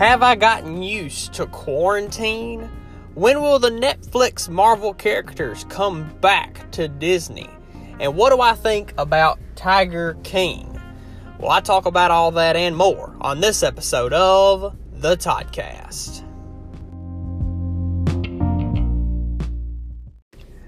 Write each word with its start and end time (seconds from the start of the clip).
Have 0.00 0.22
I 0.22 0.34
gotten 0.34 0.82
used 0.82 1.34
to 1.34 1.44
quarantine? 1.44 2.70
When 3.12 3.42
will 3.42 3.58
the 3.58 3.68
Netflix 3.68 4.48
Marvel 4.48 4.94
characters 4.94 5.64
come 5.68 6.08
back 6.22 6.70
to 6.70 6.88
Disney? 6.88 7.50
And 7.98 8.16
what 8.16 8.30
do 8.30 8.40
I 8.40 8.54
think 8.54 8.94
about 8.96 9.38
Tiger 9.56 10.16
King? 10.22 10.80
Well, 11.38 11.50
I 11.50 11.60
talk 11.60 11.84
about 11.84 12.10
all 12.10 12.30
that 12.30 12.56
and 12.56 12.74
more 12.78 13.14
on 13.20 13.42
this 13.42 13.62
episode 13.62 14.14
of 14.14 14.74
The 14.90 15.18
Toddcast. 15.18 16.24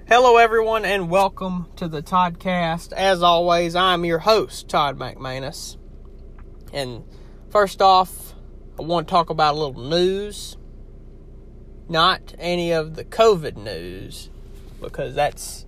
Hello, 0.07 0.37
everyone, 0.37 0.85
and 0.85 1.09
welcome 1.09 1.65
to 1.77 1.87
the 1.87 2.03
Toddcast. 2.03 2.93
As 2.93 3.23
always, 3.23 3.75
I'm 3.75 4.05
your 4.05 4.19
host, 4.19 4.69
Todd 4.69 4.99
McManus. 4.99 5.77
And 6.71 7.03
first 7.49 7.81
off, 7.81 8.32
I 8.79 8.81
want 8.81 9.07
to 9.07 9.11
talk 9.11 9.29
about 9.29 9.53
a 9.53 9.57
little 9.57 9.83
news. 9.83 10.57
Not 11.87 12.33
any 12.39 12.71
of 12.71 12.95
the 12.95 13.03
COVID 13.03 13.55
news, 13.55 14.31
because 14.81 15.13
that's 15.13 15.67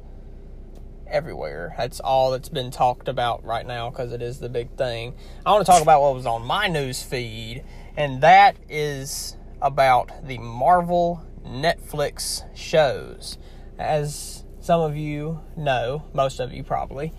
everywhere. 1.06 1.76
That's 1.78 2.00
all 2.00 2.32
that's 2.32 2.50
been 2.50 2.72
talked 2.72 3.08
about 3.08 3.44
right 3.44 3.66
now, 3.66 3.92
because 3.92 4.12
it 4.12 4.24
is 4.24 4.40
the 4.40 4.50
big 4.50 4.76
thing. 4.76 5.14
I 5.46 5.52
want 5.52 5.64
to 5.64 5.72
talk 5.72 5.84
about 5.84 6.02
what 6.02 6.16
was 6.16 6.26
on 6.26 6.46
my 6.46 6.68
news 6.68 7.04
feed, 7.04 7.64
and 7.96 8.22
that 8.22 8.58
is 8.70 9.38
about 9.62 10.12
the 10.26 10.40
Marvel 10.40 11.24
Netflix 11.46 12.44
shows 12.58 13.38
as 13.78 14.44
some 14.62 14.82
of 14.82 14.98
you 14.98 15.42
know, 15.56 16.06
most 16.14 16.40
of 16.40 16.52
you 16.52 16.64
probably, 16.64 17.14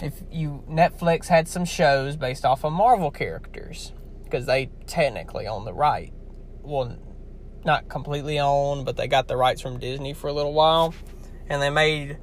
if 0.00 0.22
you 0.30 0.62
Netflix 0.70 1.26
had 1.26 1.48
some 1.48 1.64
shows 1.64 2.14
based 2.14 2.44
off 2.44 2.64
of 2.64 2.72
Marvel 2.72 3.10
characters 3.10 3.92
because 4.26 4.46
they 4.46 4.70
technically 4.86 5.46
own 5.46 5.64
the 5.64 5.72
right. 5.72 6.12
Well, 6.62 6.96
not 7.64 7.88
completely 7.88 8.38
own, 8.38 8.84
but 8.84 8.96
they 8.96 9.08
got 9.08 9.26
the 9.26 9.36
rights 9.36 9.60
from 9.60 9.78
Disney 9.78 10.12
for 10.12 10.28
a 10.28 10.32
little 10.32 10.52
while, 10.52 10.94
and 11.48 11.62
they 11.62 11.70
made 11.70 12.18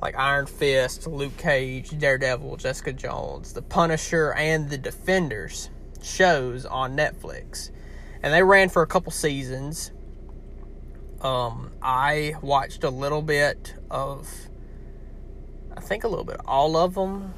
like 0.00 0.16
Iron 0.18 0.46
Fist, 0.46 1.06
Luke 1.06 1.36
Cage, 1.36 1.96
Daredevil, 1.96 2.56
Jessica 2.56 2.92
Jones, 2.92 3.52
The 3.52 3.62
Punisher, 3.62 4.32
and 4.32 4.68
The 4.68 4.78
Defenders 4.78 5.70
shows 6.02 6.66
on 6.66 6.96
Netflix, 6.96 7.70
and 8.22 8.32
they 8.32 8.42
ran 8.42 8.68
for 8.68 8.82
a 8.82 8.86
couple 8.86 9.12
seasons 9.12 9.92
um, 11.22 11.70
I 11.80 12.34
watched 12.42 12.84
a 12.84 12.90
little 12.90 13.22
bit 13.22 13.74
of, 13.90 14.28
I 15.76 15.80
think 15.80 16.04
a 16.04 16.08
little 16.08 16.24
bit, 16.24 16.40
all 16.44 16.76
of 16.76 16.94
them, 16.94 17.32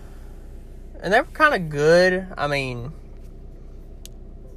and 1.00 1.12
they 1.12 1.20
were 1.20 1.26
kind 1.26 1.54
of 1.54 1.68
good. 1.68 2.26
I 2.36 2.46
mean, 2.46 2.92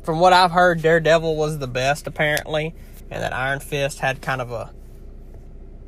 from 0.08 0.22
what 0.22 0.32
I've 0.32 0.52
heard, 0.52 0.82
Daredevil 0.82 1.36
was 1.36 1.58
the 1.58 1.68
best 1.68 2.08
apparently, 2.08 2.74
and 3.12 3.22
that 3.22 3.34
Iron 3.34 3.60
Fist 3.60 4.00
had 4.00 4.22
kind 4.22 4.40
of 4.40 4.54
a 4.54 4.74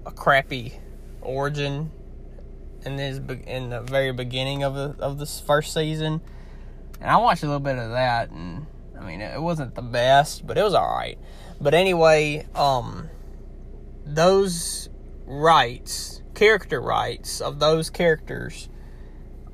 a 0.06 0.12
crappy 0.12 0.74
origin 1.22 1.90
in 2.84 2.98
this 2.98 3.22
in 3.48 3.70
the 3.70 3.80
very 3.80 4.12
beginning 4.12 4.62
of 4.62 4.74
the 4.74 4.94
of 5.00 5.20
this 5.20 5.40
first 5.40 5.74
season, 5.74 6.20
and 7.00 7.10
I 7.10 7.16
watched 7.16 7.44
a 7.44 7.46
little 7.46 7.62
bit 7.62 7.78
of 7.78 7.92
that, 7.92 8.30
and 8.30 8.66
I 9.00 9.06
mean 9.06 9.22
it 9.22 9.42
wasn't 9.42 9.76
the 9.76 9.82
best, 9.82 10.46
but 10.46 10.58
it 10.58 10.64
was 10.64 10.74
all 10.74 10.94
right. 10.94 11.18
But 11.62 11.74
anyway, 11.74 12.46
um, 12.56 13.08
those 14.06 14.90
rights, 15.28 16.22
character 16.34 16.82
rights 16.82 17.40
of 17.40 17.60
those 17.60 17.90
characters 17.90 18.68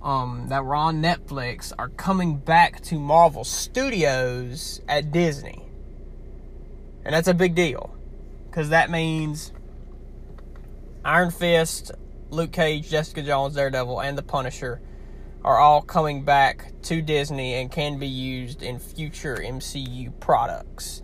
um, 0.05 0.45
that 0.47 0.63
were 0.63 0.75
on 0.75 1.01
Netflix 1.01 1.73
are 1.77 1.89
coming 1.89 2.37
back 2.37 2.79
to 2.83 2.97
Marvel 2.97 3.43
Studios 3.43 4.79
at 4.87 5.11
Disney. 5.11 5.61
And 7.03 7.13
that's 7.13 7.27
a 7.27 7.33
big 7.33 7.55
deal. 7.55 7.93
Because 8.45 8.69
that 8.69 8.89
means 8.89 9.51
Iron 11.03 11.31
Fist, 11.31 11.91
Luke 12.29 12.53
Cage, 12.53 12.89
Jessica 12.89 13.21
Jones, 13.21 13.55
Daredevil, 13.55 13.99
and 13.99 14.17
The 14.17 14.23
Punisher 14.23 14.81
are 15.43 15.57
all 15.57 15.81
coming 15.81 16.23
back 16.23 16.71
to 16.83 17.01
Disney 17.01 17.55
and 17.55 17.69
can 17.69 17.99
be 17.99 18.07
used 18.07 18.63
in 18.63 18.79
future 18.79 19.35
MCU 19.35 20.17
products 20.21 21.01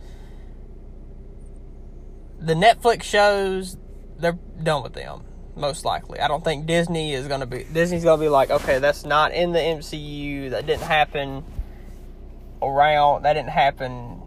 the 2.41 2.55
Netflix 2.55 3.03
shows, 3.03 3.77
they're 4.17 4.39
done 4.63 4.83
with 4.83 4.93
them 4.93 5.23
most 5.55 5.85
likely. 5.85 6.19
I 6.19 6.27
don't 6.27 6.43
think 6.43 6.65
Disney 6.65 7.13
is 7.13 7.27
going 7.27 7.41
to 7.41 7.45
be 7.45 7.65
Disney's 7.71 8.03
going 8.03 8.19
to 8.19 8.25
be 8.25 8.29
like, 8.29 8.49
okay, 8.49 8.79
that's 8.79 9.05
not 9.05 9.33
in 9.33 9.51
the 9.51 9.59
MCU. 9.59 10.51
That 10.51 10.65
didn't 10.65 10.83
happen 10.83 11.43
around. 12.61 13.23
That 13.23 13.33
didn't 13.33 13.49
happen 13.49 14.21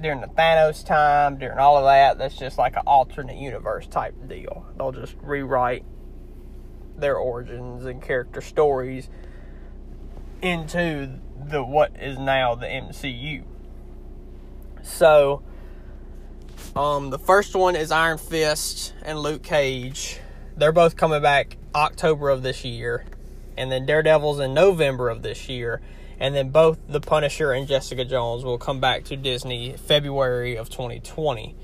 during 0.00 0.20
the 0.20 0.26
Thanos 0.26 0.84
time, 0.84 1.38
during 1.38 1.58
all 1.58 1.78
of 1.78 1.84
that. 1.84 2.18
That's 2.18 2.36
just 2.36 2.58
like 2.58 2.76
an 2.76 2.82
alternate 2.86 3.36
universe 3.36 3.86
type 3.86 4.14
deal. 4.28 4.66
They'll 4.76 4.92
just 4.92 5.14
rewrite 5.22 5.84
their 6.96 7.16
origins 7.16 7.84
and 7.84 8.02
character 8.02 8.40
stories 8.40 9.08
into 10.42 11.18
the 11.38 11.62
what 11.62 11.96
is 12.00 12.18
now 12.18 12.54
the 12.54 12.66
MCU. 12.66 13.44
So 14.82 15.42
um, 16.74 17.10
the 17.10 17.18
first 17.18 17.54
one 17.54 17.76
is 17.76 17.90
Iron 17.90 18.18
Fist 18.18 18.94
and 19.02 19.18
Luke 19.18 19.42
Cage. 19.42 20.18
They're 20.56 20.72
both 20.72 20.96
coming 20.96 21.20
back 21.20 21.56
October 21.74 22.30
of 22.30 22.42
this 22.42 22.64
year, 22.64 23.04
and 23.56 23.70
then 23.70 23.86
Daredevil's 23.86 24.40
in 24.40 24.54
November 24.54 25.08
of 25.08 25.22
this 25.22 25.48
year, 25.48 25.80
and 26.18 26.34
then 26.34 26.50
both 26.50 26.78
The 26.88 27.00
Punisher 27.00 27.52
and 27.52 27.68
Jessica 27.68 28.04
Jones 28.04 28.44
will 28.44 28.58
come 28.58 28.80
back 28.80 29.04
to 29.04 29.16
Disney 29.16 29.76
February 29.76 30.56
of 30.56 30.70
2020. 30.70 31.54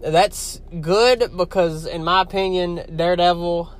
That's 0.00 0.60
good 0.80 1.36
because, 1.36 1.86
in 1.86 2.04
my 2.04 2.20
opinion, 2.20 2.96
Daredevil 2.96 3.72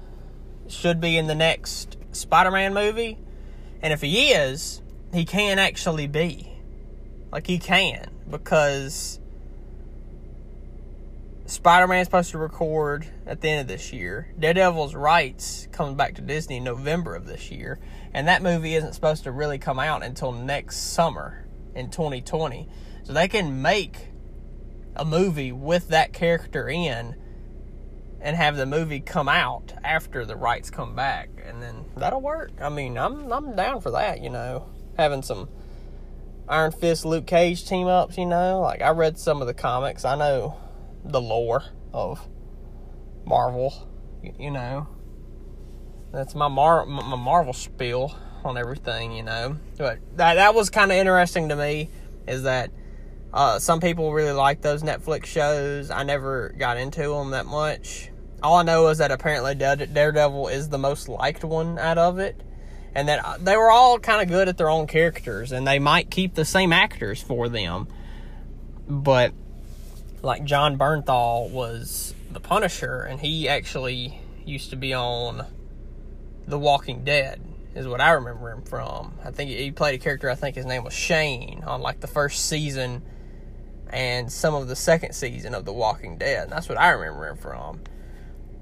should 0.68 1.00
be 1.00 1.18
in 1.18 1.26
the 1.26 1.34
next 1.34 1.96
Spider-Man 2.12 2.74
movie, 2.74 3.18
and 3.82 3.92
if 3.92 4.00
he 4.00 4.30
is, 4.30 4.82
he 5.12 5.24
can 5.24 5.58
actually 5.58 6.06
be. 6.06 6.50
Like 7.32 7.48
he 7.48 7.58
can 7.58 8.10
because 8.30 9.18
Spider 11.46 11.86
Man's 11.86 12.06
supposed 12.06 12.30
to 12.30 12.38
record 12.38 13.06
at 13.26 13.42
the 13.42 13.50
end 13.50 13.60
of 13.60 13.68
this 13.68 13.92
year. 13.92 14.32
Daredevil's 14.38 14.94
rights 14.94 15.68
comes 15.72 15.94
back 15.94 16.14
to 16.14 16.22
Disney 16.22 16.56
in 16.56 16.64
November 16.64 17.14
of 17.14 17.26
this 17.26 17.50
year, 17.50 17.78
and 18.14 18.28
that 18.28 18.42
movie 18.42 18.74
isn't 18.74 18.94
supposed 18.94 19.24
to 19.24 19.32
really 19.32 19.58
come 19.58 19.78
out 19.78 20.02
until 20.02 20.32
next 20.32 20.92
summer 20.94 21.46
in 21.74 21.90
2020. 21.90 22.66
So 23.02 23.12
they 23.12 23.28
can 23.28 23.60
make 23.60 24.08
a 24.96 25.04
movie 25.04 25.52
with 25.52 25.88
that 25.88 26.14
character 26.14 26.66
in 26.66 27.14
and 28.22 28.36
have 28.36 28.56
the 28.56 28.64
movie 28.64 29.00
come 29.00 29.28
out 29.28 29.74
after 29.84 30.24
the 30.24 30.36
rights 30.36 30.70
come 30.70 30.94
back 30.94 31.28
and 31.44 31.62
then 31.62 31.84
that'll 31.94 32.22
work. 32.22 32.52
I 32.58 32.70
mean, 32.70 32.96
I'm 32.96 33.30
I'm 33.30 33.54
down 33.54 33.82
for 33.82 33.90
that, 33.90 34.22
you 34.22 34.30
know. 34.30 34.70
Having 34.96 35.22
some 35.22 35.50
Iron 36.48 36.72
Fist 36.72 37.04
Luke 37.04 37.26
Cage 37.26 37.68
team 37.68 37.86
ups, 37.86 38.16
you 38.16 38.24
know. 38.24 38.60
Like 38.60 38.80
I 38.80 38.90
read 38.90 39.18
some 39.18 39.42
of 39.42 39.46
the 39.46 39.52
comics. 39.52 40.06
I 40.06 40.16
know 40.16 40.58
the 41.04 41.20
lore 41.20 41.64
of 41.92 42.26
Marvel. 43.24 43.88
You 44.38 44.50
know, 44.50 44.88
that's 46.12 46.34
my 46.34 46.48
Mar 46.48 46.86
my 46.86 47.16
Marvel 47.16 47.52
spiel 47.52 48.16
on 48.44 48.56
everything. 48.56 49.12
You 49.12 49.22
know, 49.22 49.58
but 49.76 49.98
that 50.16 50.34
that 50.34 50.54
was 50.54 50.70
kind 50.70 50.90
of 50.90 50.98
interesting 50.98 51.50
to 51.50 51.56
me. 51.56 51.90
Is 52.26 52.44
that 52.44 52.70
uh, 53.32 53.58
some 53.58 53.80
people 53.80 54.12
really 54.12 54.32
like 54.32 54.62
those 54.62 54.82
Netflix 54.82 55.26
shows. 55.26 55.90
I 55.90 56.04
never 56.04 56.54
got 56.56 56.76
into 56.76 57.02
them 57.02 57.32
that 57.32 57.46
much. 57.46 58.10
All 58.42 58.56
I 58.56 58.62
know 58.62 58.88
is 58.88 58.98
that 58.98 59.10
apparently 59.10 59.54
Daredevil 59.54 60.48
is 60.48 60.68
the 60.68 60.78
most 60.78 61.08
liked 61.08 61.44
one 61.44 61.78
out 61.78 61.98
of 61.98 62.18
it, 62.18 62.40
and 62.94 63.08
that 63.08 63.24
uh, 63.24 63.36
they 63.40 63.56
were 63.56 63.70
all 63.70 63.98
kind 63.98 64.22
of 64.22 64.28
good 64.28 64.48
at 64.48 64.56
their 64.56 64.70
own 64.70 64.86
characters, 64.86 65.50
and 65.50 65.66
they 65.66 65.78
might 65.78 66.10
keep 66.10 66.34
the 66.34 66.44
same 66.44 66.72
actors 66.72 67.20
for 67.20 67.48
them. 67.48 67.88
But 68.86 69.32
like 70.24 70.44
Jon 70.44 70.78
Bernthal 70.78 71.50
was 71.50 72.14
the 72.30 72.40
Punisher, 72.40 73.02
and 73.02 73.20
he 73.20 73.48
actually 73.48 74.20
used 74.44 74.70
to 74.70 74.76
be 74.76 74.94
on 74.94 75.46
The 76.46 76.58
Walking 76.58 77.04
Dead, 77.04 77.40
is 77.74 77.86
what 77.86 78.00
I 78.00 78.12
remember 78.12 78.50
him 78.50 78.62
from. 78.62 79.14
I 79.22 79.30
think 79.30 79.50
he 79.50 79.70
played 79.70 80.00
a 80.00 80.02
character. 80.02 80.30
I 80.30 80.34
think 80.34 80.56
his 80.56 80.66
name 80.66 80.84
was 80.84 80.94
Shane 80.94 81.62
on 81.66 81.80
like 81.80 82.00
the 82.00 82.06
first 82.06 82.46
season 82.46 83.02
and 83.90 84.32
some 84.32 84.54
of 84.54 84.66
the 84.66 84.76
second 84.76 85.12
season 85.12 85.54
of 85.54 85.64
The 85.64 85.72
Walking 85.72 86.18
Dead. 86.18 86.44
And 86.44 86.52
that's 86.52 86.68
what 86.68 86.78
I 86.78 86.90
remember 86.90 87.28
him 87.28 87.36
from. 87.36 87.82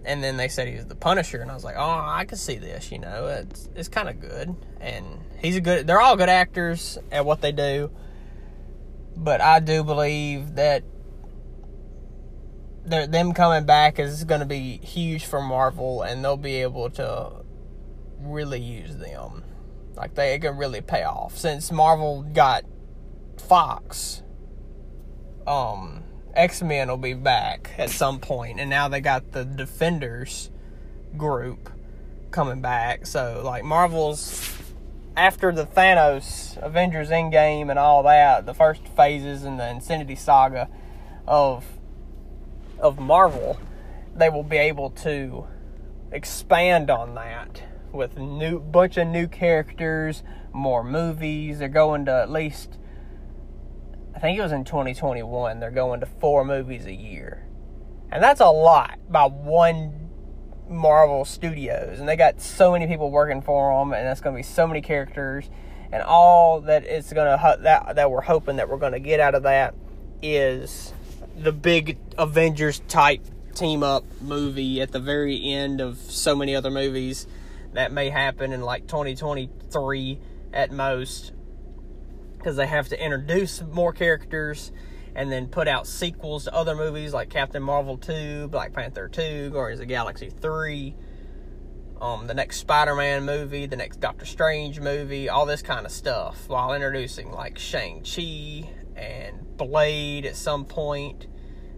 And 0.04 0.22
then 0.22 0.36
they 0.36 0.48
said 0.48 0.66
he 0.66 0.74
was 0.74 0.86
the 0.86 0.96
Punisher, 0.96 1.40
and 1.40 1.50
I 1.50 1.54
was 1.54 1.62
like, 1.62 1.76
oh, 1.78 2.00
I 2.04 2.24
can 2.24 2.36
see 2.36 2.56
this. 2.56 2.90
You 2.90 2.98
know, 2.98 3.28
it's 3.28 3.68
it's 3.76 3.88
kind 3.88 4.08
of 4.08 4.20
good, 4.20 4.52
and 4.80 5.06
he's 5.38 5.54
a 5.54 5.60
good. 5.60 5.86
They're 5.86 6.00
all 6.00 6.16
good 6.16 6.28
actors 6.28 6.98
at 7.12 7.24
what 7.24 7.40
they 7.40 7.52
do, 7.52 7.88
but 9.16 9.40
I 9.40 9.60
do 9.60 9.84
believe 9.84 10.56
that 10.56 10.82
them 12.84 13.32
coming 13.32 13.64
back 13.64 13.98
is 13.98 14.24
going 14.24 14.40
to 14.40 14.46
be 14.46 14.78
huge 14.78 15.24
for 15.24 15.40
Marvel, 15.40 16.02
and 16.02 16.24
they'll 16.24 16.36
be 16.36 16.56
able 16.62 16.90
to 16.90 17.44
really 18.20 18.60
use 18.60 18.96
them. 18.96 19.44
Like 19.94 20.14
they 20.14 20.38
can 20.38 20.56
really 20.56 20.80
pay 20.80 21.04
off 21.04 21.36
since 21.36 21.70
Marvel 21.70 22.22
got 22.22 22.64
Fox 23.36 24.22
um, 25.46 26.04
X 26.34 26.62
Men 26.62 26.88
will 26.88 26.96
be 26.96 27.14
back 27.14 27.70
at 27.78 27.90
some 27.90 28.18
point, 28.18 28.60
and 28.60 28.70
now 28.70 28.88
they 28.88 29.00
got 29.00 29.32
the 29.32 29.44
Defenders 29.44 30.50
group 31.16 31.70
coming 32.30 32.60
back. 32.60 33.06
So 33.06 33.42
like 33.44 33.64
Marvel's 33.64 34.58
after 35.16 35.52
the 35.52 35.66
Thanos 35.66 36.56
Avengers 36.62 37.10
Endgame 37.10 37.70
and 37.70 37.78
all 37.78 38.02
that, 38.04 38.46
the 38.46 38.54
first 38.54 38.86
phases 38.88 39.44
in 39.44 39.58
the 39.58 39.68
Infinity 39.68 40.16
Saga 40.16 40.70
of 41.26 41.64
of 42.82 42.98
Marvel, 42.98 43.58
they 44.14 44.28
will 44.28 44.42
be 44.42 44.58
able 44.58 44.90
to 44.90 45.46
expand 46.10 46.90
on 46.90 47.14
that 47.14 47.62
with 47.92 48.18
new 48.18 48.60
bunch 48.60 48.96
of 48.96 49.06
new 49.06 49.26
characters, 49.26 50.22
more 50.52 50.84
movies. 50.84 51.60
They're 51.60 51.68
going 51.68 52.04
to 52.06 52.12
at 52.12 52.30
least 52.30 52.78
I 54.14 54.18
think 54.18 54.38
it 54.38 54.42
was 54.42 54.52
in 54.52 54.64
2021. 54.64 55.60
They're 55.60 55.70
going 55.70 56.00
to 56.00 56.06
four 56.06 56.44
movies 56.44 56.86
a 56.86 56.92
year. 56.92 57.46
And 58.10 58.22
that's 58.22 58.40
a 58.40 58.50
lot 58.50 58.98
by 59.10 59.24
one 59.24 60.10
Marvel 60.68 61.24
Studios, 61.24 61.98
and 61.98 62.08
they 62.08 62.16
got 62.16 62.40
so 62.40 62.72
many 62.72 62.86
people 62.86 63.10
working 63.10 63.42
for 63.42 63.78
them, 63.78 63.92
and 63.92 64.06
that's 64.06 64.20
going 64.20 64.34
to 64.34 64.38
be 64.38 64.42
so 64.42 64.66
many 64.66 64.80
characters, 64.80 65.50
and 65.90 66.02
all 66.02 66.60
that 66.62 66.84
it's 66.84 67.12
going 67.12 67.26
to 67.26 67.58
that 67.62 67.96
that 67.96 68.10
we're 68.10 68.22
hoping 68.22 68.56
that 68.56 68.68
we're 68.68 68.78
going 68.78 68.92
to 68.92 69.00
get 69.00 69.20
out 69.20 69.34
of 69.34 69.42
that 69.42 69.74
is 70.22 70.92
the 71.36 71.52
big 71.52 71.98
Avengers 72.18 72.80
type 72.88 73.24
team 73.54 73.82
up 73.82 74.04
movie 74.20 74.80
at 74.80 74.92
the 74.92 75.00
very 75.00 75.52
end 75.52 75.80
of 75.80 75.98
so 75.98 76.34
many 76.34 76.54
other 76.54 76.70
movies 76.70 77.26
that 77.72 77.92
may 77.92 78.10
happen 78.10 78.52
in 78.52 78.62
like 78.62 78.86
2023 78.86 80.18
at 80.52 80.70
most. 80.70 81.32
Because 82.36 82.56
they 82.56 82.66
have 82.66 82.88
to 82.88 83.02
introduce 83.02 83.62
more 83.62 83.92
characters 83.92 84.72
and 85.14 85.30
then 85.30 85.46
put 85.46 85.68
out 85.68 85.86
sequels 85.86 86.44
to 86.44 86.54
other 86.54 86.74
movies 86.74 87.12
like 87.12 87.30
Captain 87.30 87.62
Marvel 87.62 87.98
2, 87.98 88.48
Black 88.48 88.72
Panther 88.72 89.08
2, 89.08 89.50
Guardians 89.50 89.80
of 89.80 89.88
Galaxy 89.88 90.30
3, 90.30 90.94
um, 92.00 92.26
the 92.26 92.34
next 92.34 92.56
Spider 92.56 92.96
Man 92.96 93.24
movie, 93.24 93.66
the 93.66 93.76
next 93.76 94.00
Doctor 94.00 94.24
Strange 94.24 94.80
movie, 94.80 95.28
all 95.28 95.46
this 95.46 95.62
kind 95.62 95.86
of 95.86 95.92
stuff, 95.92 96.48
while 96.48 96.74
introducing 96.74 97.30
like 97.30 97.58
Shang-Chi 97.58 98.68
and 99.02 99.56
Blade 99.56 100.26
at 100.26 100.36
some 100.36 100.64
point, 100.64 101.26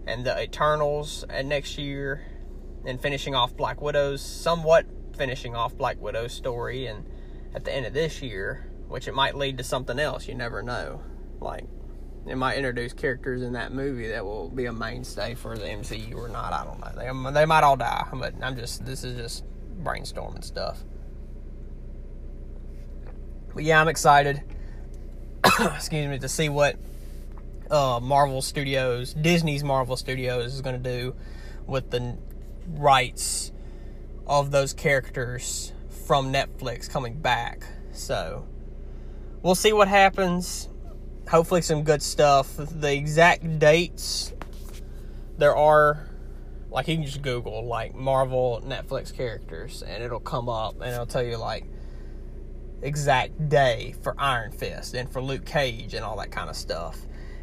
and 0.07 0.25
the 0.25 0.41
Eternals 0.41 1.25
at 1.29 1.45
next 1.45 1.77
year, 1.77 2.21
and 2.85 3.01
finishing 3.01 3.35
off 3.35 3.55
Black 3.55 3.81
Widow's, 3.81 4.21
somewhat 4.21 4.85
finishing 5.17 5.55
off 5.55 5.75
Black 5.77 5.99
Widow's 5.99 6.33
story, 6.33 6.87
and 6.87 7.05
at 7.53 7.65
the 7.65 7.73
end 7.73 7.85
of 7.85 7.93
this 7.93 8.21
year, 8.21 8.69
which 8.87 9.07
it 9.07 9.13
might 9.13 9.35
lead 9.35 9.57
to 9.57 9.63
something 9.63 9.99
else, 9.99 10.27
you 10.27 10.35
never 10.35 10.61
know. 10.61 11.01
Like, 11.39 11.65
it 12.27 12.35
might 12.35 12.57
introduce 12.57 12.93
characters 12.93 13.41
in 13.41 13.53
that 13.53 13.71
movie 13.71 14.07
that 14.07 14.25
will 14.25 14.49
be 14.49 14.65
a 14.65 14.73
mainstay 14.73 15.35
for 15.35 15.57
the 15.57 15.65
MCU 15.65 16.15
or 16.15 16.27
not. 16.27 16.53
I 16.53 16.63
don't 16.63 16.79
know. 16.79 16.91
They 16.95 17.07
um, 17.07 17.31
they 17.33 17.45
might 17.45 17.63
all 17.63 17.77
die, 17.77 18.07
but 18.13 18.33
I'm 18.41 18.55
just 18.55 18.85
this 18.85 19.03
is 19.03 19.15
just 19.15 19.43
brainstorming 19.83 20.43
stuff. 20.43 20.83
But 23.53 23.63
yeah, 23.63 23.79
I'm 23.79 23.87
excited. 23.87 24.41
excuse 25.59 26.07
me 26.07 26.17
to 26.19 26.27
see 26.27 26.49
what 26.49 26.77
uh, 27.71 27.99
Marvel 28.01 28.41
Studios, 28.41 29.13
Disney's 29.13 29.63
Marvel 29.63 29.97
Studios, 29.97 30.53
is 30.53 30.61
going 30.61 30.81
to 30.81 30.89
do 30.89 31.15
with 31.67 31.89
the 31.91 32.17
rights 32.69 33.51
of 34.27 34.51
those 34.51 34.73
characters 34.73 35.73
from 36.05 36.31
Netflix 36.31 36.89
coming 36.89 37.19
back. 37.19 37.63
So 37.91 38.47
we'll 39.41 39.55
see 39.55 39.73
what 39.73 39.87
happens 39.87 40.69
hopefully 41.29 41.61
some 41.61 41.83
good 41.83 42.01
stuff. 42.01 42.55
The 42.57 42.93
exact 42.93 43.59
dates 43.59 44.33
there 45.37 45.55
are 45.55 46.07
like 46.69 46.87
you 46.87 46.95
can 46.95 47.05
just 47.05 47.21
Google 47.21 47.65
like 47.65 47.95
Marvel 47.95 48.61
Netflix 48.65 49.13
characters 49.13 49.83
and 49.83 50.03
it'll 50.03 50.19
come 50.19 50.49
up 50.49 50.75
and 50.81 50.93
it'll 50.93 51.05
tell 51.05 51.23
you 51.23 51.37
like 51.37 51.65
exact 52.81 53.49
day 53.49 53.95
for 54.01 54.15
Iron 54.17 54.51
Fist 54.51 54.93
and 54.93 55.09
for 55.09 55.21
Luke 55.21 55.45
Cage 55.45 55.93
and 55.93 56.03
all 56.03 56.17
that 56.17 56.31
kind 56.31 56.49
of 56.49 56.55
stuff. 56.55 56.97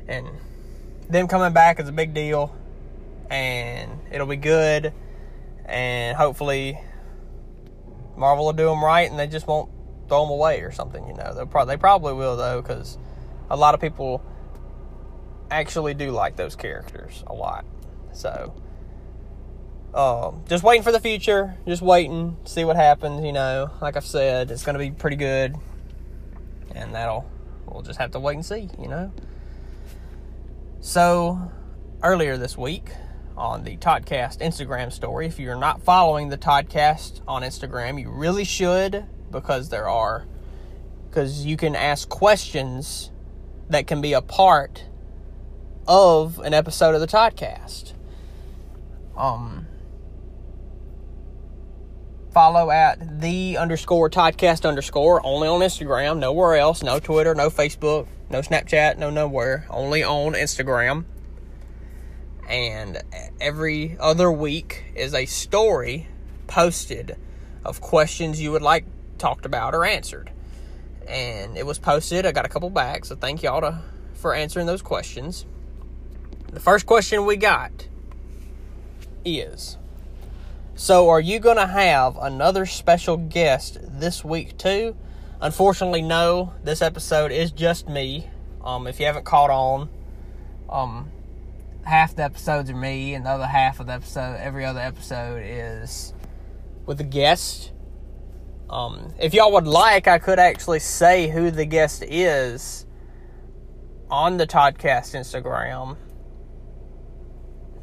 And 0.09 0.29
them 1.09 1.29
coming 1.29 1.53
back 1.53 1.81
is 1.81 1.89
a 1.89 1.93
big 1.93 2.15
deal 2.15 2.55
and 3.31 3.91
it'll 4.11 4.27
be 4.27 4.37
good 4.37 4.93
and 5.65 6.17
hopefully 6.17 6.79
Marvel 8.17 8.45
will 8.47 8.53
do 8.53 8.67
them 8.67 8.85
right 8.85 9.11
and 9.11 9.19
they 9.19 9.27
just 9.27 9.47
won't 9.47 9.71
throw 10.09 10.23
them 10.23 10.31
away 10.31 10.61
or 10.61 10.71
something, 10.71 11.07
you 11.07 11.15
know. 11.15 11.33
They'll 11.35 11.47
pro- 11.47 11.65
they 11.65 11.77
probably 11.77 12.15
will 12.15 12.37
though 12.37 12.63
cuz 12.63 12.99
a 13.51 13.57
lot 13.57 13.75
of 13.75 13.81
people 13.81 14.23
actually 15.51 15.95
do 15.95 16.11
like 16.11 16.37
those 16.37 16.57
characters 16.57 17.23
a 17.27 17.35
lot. 17.35 17.65
So, 18.13 18.55
um, 19.95 20.43
just 20.49 20.65
waiting 20.65 20.83
for 20.83 20.93
the 20.93 21.01
future. 21.01 21.55
Just 21.67 21.83
waiting, 21.83 22.37
see 22.45 22.65
what 22.65 22.77
happens. 22.77 23.25
You 23.25 23.33
know, 23.33 23.71
like 23.81 23.97
I've 23.97 24.07
said, 24.07 24.51
it's 24.51 24.65
going 24.65 24.75
to 24.75 24.79
be 24.79 24.91
pretty 24.91 25.17
good, 25.17 25.55
and 26.75 26.95
that'll 26.95 27.31
we'll 27.67 27.83
just 27.83 27.99
have 27.99 28.11
to 28.13 28.21
wait 28.21 28.35
and 28.35 28.45
see. 28.45 28.69
You 28.79 28.89
know. 28.89 29.13
So, 30.85 31.53
earlier 32.03 32.37
this 32.37 32.59
week 32.59 32.91
on 33.37 33.63
the 33.63 33.77
Toddcast 33.77 34.41
Instagram 34.41 34.93
story, 34.93 35.29
if 35.29 35.39
you're 35.39 35.55
not 35.55 35.81
following 35.81 36.29
the 36.29 36.37
Toddcast 36.37 37.21
on 37.29 37.43
Instagram, 37.43 38.01
you 38.01 38.11
really 38.11 38.43
should 38.43 39.07
because 39.31 39.69
there 39.69 39.89
are 39.89 40.27
because 41.09 41.47
you 41.47 41.57
can 41.57 41.77
ask 41.77 42.09
questions 42.09 43.13
that 43.71 43.87
can 43.87 44.01
be 44.01 44.13
a 44.13 44.21
part 44.21 44.85
of 45.87 46.41
an 46.41 46.53
episode 46.53 46.97
of 46.97 47.01
the 47.01 47.07
Toddcast. 47.07 47.93
Um, 49.17 49.69
follow 52.33 52.73
at 52.73 53.21
the 53.21 53.57
underscore 53.57 54.11
Toddcast 54.11 54.69
underscore 54.69 55.25
only 55.25 55.47
on 55.47 55.61
Instagram, 55.61 56.19
nowhere 56.19 56.57
else, 56.57 56.83
no 56.83 56.99
Twitter, 56.99 57.37
no 57.37 57.51
Facebook, 57.51 58.09
no 58.33 58.41
Snapchat, 58.41 58.99
no 58.99 59.11
nowhere, 59.11 59.67
only 59.71 60.03
on 60.03 60.33
Instagram. 60.33 61.05
And 62.49 63.03
every 63.41 63.97
other 64.01 64.33
week 64.33 64.85
is 64.97 65.15
a 65.15 65.27
story 65.27 66.09
posted 66.49 67.17
of 67.65 67.81
questions 67.81 68.41
you 68.41 68.51
would 68.51 68.63
like 68.63 68.85
talked 69.19 69.47
about 69.47 69.75
or 69.75 69.85
answered 69.85 70.33
and 71.07 71.57
it 71.57 71.67
was 71.67 71.79
posted. 71.79 72.27
I 72.27 72.33
got 72.33 72.47
a 72.47 72.49
couple 72.49 72.71
back, 72.71 73.05
so 73.05 73.15
thank 73.15 73.43
y'all 73.43 73.61
to, 73.61 73.83
for 74.15 74.35
answering 74.35 74.67
those 74.67 74.83
questions. 74.83 75.47
The 76.53 76.61
first 76.61 76.87
question 76.87 77.27
we 77.27 77.37
got 77.37 77.89
is 79.25 79.79
So, 80.75 81.09
are 81.09 81.21
you 81.21 81.39
going 81.39 81.57
to 81.57 81.67
have 81.67 82.17
another 82.17 82.67
special 82.67 83.17
guest 83.17 83.79
this 83.83 84.25
week, 84.25 84.59
too? 84.59 84.97
Unfortunately, 85.43 86.03
no. 86.03 86.55
This 86.63 86.81
episode 86.83 87.33
is 87.33 87.51
just 87.51 87.89
me. 87.89 88.31
Um, 88.65 88.87
if 88.87 89.01
you 89.01 89.07
haven't 89.07 89.25
caught 89.25 89.51
on, 89.51 89.89
um, 90.71 91.11
half 91.85 92.15
the 92.15 92.23
episodes 92.23 92.71
are 92.71 92.77
me, 92.77 93.15
and 93.15 93.27
the 93.27 93.31
other 93.31 93.49
half 93.49 93.81
of 93.81 93.89
the 93.89 93.93
episode, 93.93 94.37
every 94.37 94.65
other 94.65 94.79
episode, 94.79 95.43
is 95.45 96.15
with 96.87 97.01
a 97.01 97.05
guest. 97.05 97.73
Um, 98.71 99.13
if 99.19 99.35
y'all 99.35 99.51
would 99.51 99.67
like, 99.67 100.07
I 100.07 100.21
could 100.21 100.39
actually 100.39 100.79
say 100.79 101.29
who 101.29 101.51
the 101.51 101.65
guest 101.65 102.05
is 102.07 102.87
on 104.09 104.37
the 104.37 104.47
Toddcast 104.47 105.17
Instagram 105.17 105.97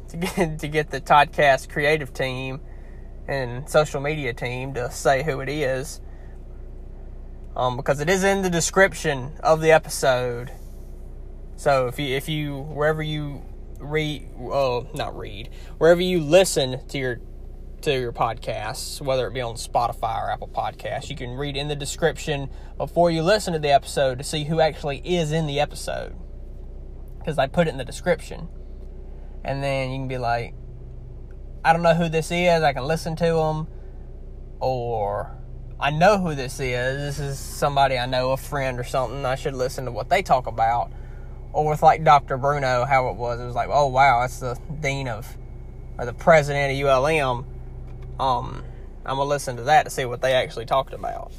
to 0.08 0.16
get 0.16 0.58
to 0.60 0.66
get 0.66 0.90
the 0.90 1.00
Toddcast 1.02 1.68
creative 1.68 2.14
team 2.14 2.62
and 3.28 3.68
social 3.68 4.00
media 4.00 4.32
team 4.32 4.72
to 4.72 4.90
say 4.90 5.22
who 5.22 5.40
it 5.40 5.50
is. 5.50 6.00
Um, 7.60 7.76
because 7.76 8.00
it 8.00 8.08
is 8.08 8.24
in 8.24 8.40
the 8.40 8.48
description 8.48 9.32
of 9.40 9.60
the 9.60 9.70
episode. 9.70 10.50
So 11.56 11.88
if 11.88 11.98
you 11.98 12.16
if 12.16 12.26
you 12.26 12.56
wherever 12.56 13.02
you 13.02 13.42
read, 13.78 14.30
oh, 14.38 14.88
not 14.94 15.14
read, 15.14 15.50
wherever 15.76 16.00
you 16.00 16.20
listen 16.20 16.80
to 16.88 16.96
your 16.96 17.20
to 17.82 17.92
your 17.92 18.12
podcasts, 18.12 19.02
whether 19.02 19.26
it 19.26 19.34
be 19.34 19.42
on 19.42 19.56
Spotify 19.56 20.22
or 20.22 20.30
Apple 20.30 20.48
Podcasts. 20.48 21.10
You 21.10 21.16
can 21.16 21.32
read 21.32 21.54
in 21.54 21.68
the 21.68 21.76
description 21.76 22.48
before 22.78 23.10
you 23.10 23.22
listen 23.22 23.52
to 23.52 23.58
the 23.58 23.72
episode 23.72 24.16
to 24.16 24.24
see 24.24 24.44
who 24.44 24.60
actually 24.60 25.02
is 25.04 25.30
in 25.30 25.46
the 25.46 25.60
episode. 25.60 26.16
Because 27.18 27.36
I 27.36 27.46
put 27.46 27.68
it 27.68 27.72
in 27.72 27.76
the 27.76 27.84
description. 27.84 28.48
And 29.44 29.62
then 29.62 29.90
you 29.90 29.98
can 29.98 30.08
be 30.08 30.16
like, 30.16 30.54
I 31.62 31.74
don't 31.74 31.82
know 31.82 31.92
who 31.92 32.08
this 32.08 32.30
is. 32.30 32.62
I 32.62 32.72
can 32.72 32.84
listen 32.84 33.16
to 33.16 33.24
them. 33.24 33.68
Or 34.60 35.39
I 35.80 35.90
know 35.90 36.18
who 36.18 36.34
this 36.34 36.60
is. 36.60 37.16
This 37.16 37.18
is 37.18 37.38
somebody 37.38 37.98
I 37.98 38.06
know, 38.06 38.32
a 38.32 38.36
friend 38.36 38.78
or 38.78 38.84
something. 38.84 39.24
I 39.24 39.34
should 39.34 39.54
listen 39.54 39.86
to 39.86 39.92
what 39.92 40.08
they 40.08 40.22
talk 40.22 40.46
about. 40.46 40.92
Or 41.52 41.68
with 41.68 41.82
like 41.82 42.04
Dr. 42.04 42.36
Bruno, 42.36 42.84
how 42.84 43.08
it 43.08 43.16
was. 43.16 43.40
It 43.40 43.44
was 43.44 43.54
like, 43.54 43.70
oh 43.72 43.86
wow, 43.88 44.20
that's 44.20 44.38
the 44.38 44.58
dean 44.80 45.08
of, 45.08 45.36
or 45.98 46.04
the 46.04 46.12
president 46.12 46.80
of 46.80 46.86
ULM 46.86 47.46
um, 48.20 48.62
I'm 49.06 49.16
gonna 49.16 49.24
listen 49.24 49.56
to 49.56 49.62
that 49.64 49.84
to 49.84 49.90
see 49.90 50.04
what 50.04 50.20
they 50.20 50.34
actually 50.34 50.66
talked 50.66 50.92
about. 50.92 51.32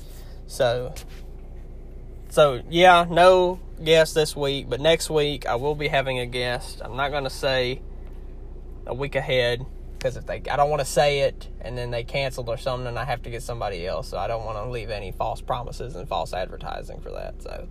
So, 0.48 0.94
so 2.30 2.62
yeah, 2.70 3.06
no 3.10 3.60
guest 3.84 4.16
this 4.16 4.36
week, 4.36 4.68
but 4.68 4.82
next 4.82 5.10
week 5.10 5.46
I 5.46 5.56
will 5.56 5.76
be 5.76 5.88
having 5.88 6.18
a 6.20 6.26
guest. 6.26 6.82
I'm 6.84 6.98
not 6.98 7.10
to 7.10 7.30
say 7.30 7.82
a 8.88 8.96
week 8.96 9.16
ahead 9.16 9.66
because 10.02 10.18
if 10.18 10.26
they, 10.26 10.42
I 10.50 10.56
don't 10.56 10.72
want 10.72 10.80
to 10.80 10.86
say 10.86 11.20
it 11.20 11.48
and 11.62 11.78
then 11.78 11.92
they 11.92 12.04
canceled 12.04 12.50
or 12.50 12.58
something, 12.58 12.88
and 12.88 12.98
I 12.98 13.06
have 13.06 13.22
to 13.22 13.30
get 13.30 13.44
somebody 13.44 13.86
else. 13.86 14.08
So 14.08 14.18
I 14.18 14.26
don't 14.26 14.44
want 14.46 14.58
to 14.58 14.68
leave 14.68 14.90
any 14.90 15.12
false 15.12 15.42
promises 15.42 15.96
and 15.96 16.08
false 16.08 16.34
advertising 16.34 17.02
for 17.02 17.12
that. 17.12 17.40
So, 17.44 17.68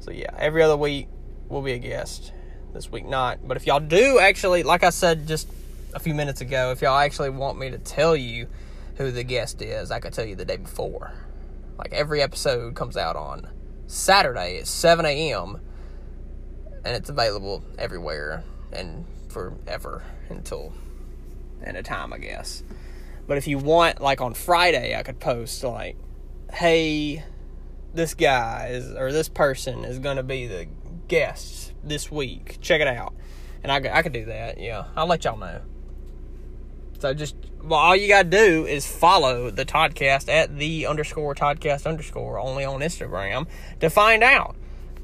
so 0.00 0.12
yeah, 0.12 0.30
every 0.38 0.62
other 0.62 0.78
week 0.78 1.08
we'll 1.50 1.60
be 1.60 1.72
a 1.72 1.78
guest. 1.78 2.32
This 2.72 2.90
week 2.90 3.06
not, 3.06 3.46
but 3.46 3.58
if 3.58 3.66
y'all 3.66 3.80
do 3.80 4.18
actually, 4.18 4.62
like 4.62 4.82
I 4.82 4.88
said 4.88 5.28
just 5.28 5.46
a 5.92 5.98
few 5.98 6.14
minutes 6.14 6.40
ago, 6.40 6.70
if 6.70 6.80
y'all 6.80 6.98
actually 6.98 7.28
want 7.28 7.58
me 7.58 7.70
to 7.70 7.78
tell 7.78 8.16
you 8.16 8.48
who 8.96 9.10
the 9.10 9.22
guest 9.22 9.60
is, 9.60 9.90
I 9.90 10.00
could 10.00 10.14
tell 10.14 10.24
you 10.24 10.36
the 10.36 10.46
day 10.46 10.56
before. 10.56 11.12
Like 11.76 11.92
every 11.92 12.22
episode 12.22 12.74
comes 12.74 12.96
out 12.96 13.14
on 13.14 13.46
Saturday 13.88 14.58
at 14.58 14.66
7 14.66 15.04
a.m. 15.04 15.60
and 16.82 16.96
it's 16.96 17.10
available 17.10 17.62
everywhere 17.78 18.42
and 18.72 19.04
forever 19.28 20.02
until 20.30 20.72
end 21.66 21.76
of 21.76 21.84
time, 21.84 22.12
I 22.12 22.18
guess. 22.18 22.62
But 23.26 23.38
if 23.38 23.46
you 23.46 23.58
want, 23.58 24.00
like 24.00 24.20
on 24.20 24.34
Friday, 24.34 24.96
I 24.96 25.02
could 25.02 25.18
post 25.18 25.62
like, 25.64 25.96
"Hey, 26.52 27.24
this 27.94 28.14
guy 28.14 28.68
is 28.72 28.92
or 28.92 29.12
this 29.12 29.28
person 29.28 29.84
is 29.84 29.98
going 29.98 30.16
to 30.16 30.22
be 30.22 30.46
the 30.46 30.66
guest 31.08 31.74
this 31.82 32.10
week. 32.10 32.58
Check 32.60 32.80
it 32.80 32.86
out." 32.86 33.14
And 33.62 33.72
I, 33.72 33.98
I 33.98 34.02
could 34.02 34.12
do 34.12 34.26
that. 34.26 34.60
Yeah, 34.60 34.84
I'll 34.94 35.06
let 35.06 35.24
y'all 35.24 35.38
know. 35.38 35.60
So 36.98 37.12
just 37.14 37.36
well, 37.62 37.80
all 37.80 37.96
you 37.96 38.06
gotta 38.06 38.28
do 38.28 38.64
is 38.64 38.86
follow 38.86 39.50
the 39.50 39.64
Toddcast 39.64 40.28
at 40.28 40.56
the 40.56 40.86
underscore 40.86 41.34
Toddcast 41.34 41.86
underscore 41.86 42.38
only 42.38 42.64
on 42.64 42.80
Instagram 42.80 43.46
to 43.80 43.90
find 43.90 44.22
out. 44.22 44.56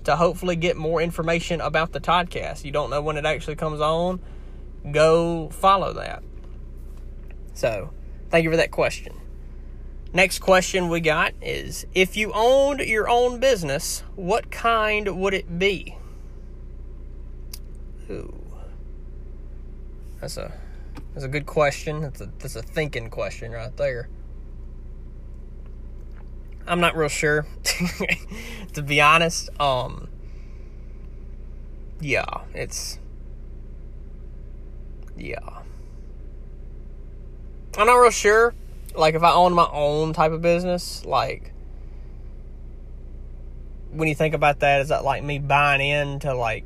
To 0.04 0.16
hopefully 0.16 0.57
get 0.57 0.76
more 0.76 1.00
information 1.00 1.61
about 1.61 1.92
the 1.92 2.00
Toddcast. 2.00 2.64
You 2.64 2.73
don't 2.73 2.90
know 2.90 3.00
when 3.00 3.16
it 3.16 3.25
actually 3.25 3.54
comes 3.54 3.81
on, 3.81 4.19
go 4.90 5.49
follow 5.50 5.92
that. 5.92 6.25
So, 7.54 7.90
thank 8.30 8.44
you 8.44 8.50
for 8.50 8.56
that 8.56 8.71
question. 8.71 9.14
Next 10.14 10.40
question 10.40 10.88
we 10.88 11.00
got 11.00 11.32
is 11.40 11.87
if 11.94 12.16
you 12.16 12.32
owned 12.35 12.80
your 12.80 13.09
own 13.09 13.40
business, 13.40 14.02
what 14.14 14.50
kind 14.50 15.18
would 15.18 15.32
it 15.32 15.59
be? 15.59 15.97
Ooh. 18.11 18.42
That's 20.21 20.37
a 20.37 20.52
that's 21.14 21.25
a 21.25 21.28
good 21.28 21.47
question. 21.47 22.02
That's 22.02 22.21
a 22.21 22.26
that's 22.38 22.56
a 22.56 22.62
thinking 22.62 23.09
question 23.09 23.52
right 23.52 23.75
there. 23.76 24.09
I'm 26.66 26.80
not 26.80 26.94
real 26.94 27.09
sure. 27.09 27.47
to 28.75 28.82
be 28.82 29.00
honest, 29.00 29.49
um 29.59 30.09
yeah, 32.00 32.42
it's 32.52 32.99
yeah. 35.16 35.62
I'm 37.76 37.87
not 37.87 37.95
real 37.95 38.11
sure. 38.11 38.55
Like 38.95 39.14
if 39.14 39.23
I 39.23 39.33
own 39.33 39.55
my 39.55 39.69
own 39.73 40.12
type 40.12 40.33
of 40.33 40.43
business, 40.43 41.05
like 41.07 41.52
when 43.91 44.09
you 44.09 44.14
think 44.14 44.35
about 44.35 44.61
that, 44.61 44.83
is 44.83 44.88
that 44.88 45.05
like 45.05 45.23
me 45.23 45.38
buying 45.38 45.81
into 45.81 46.35
like 46.35 46.64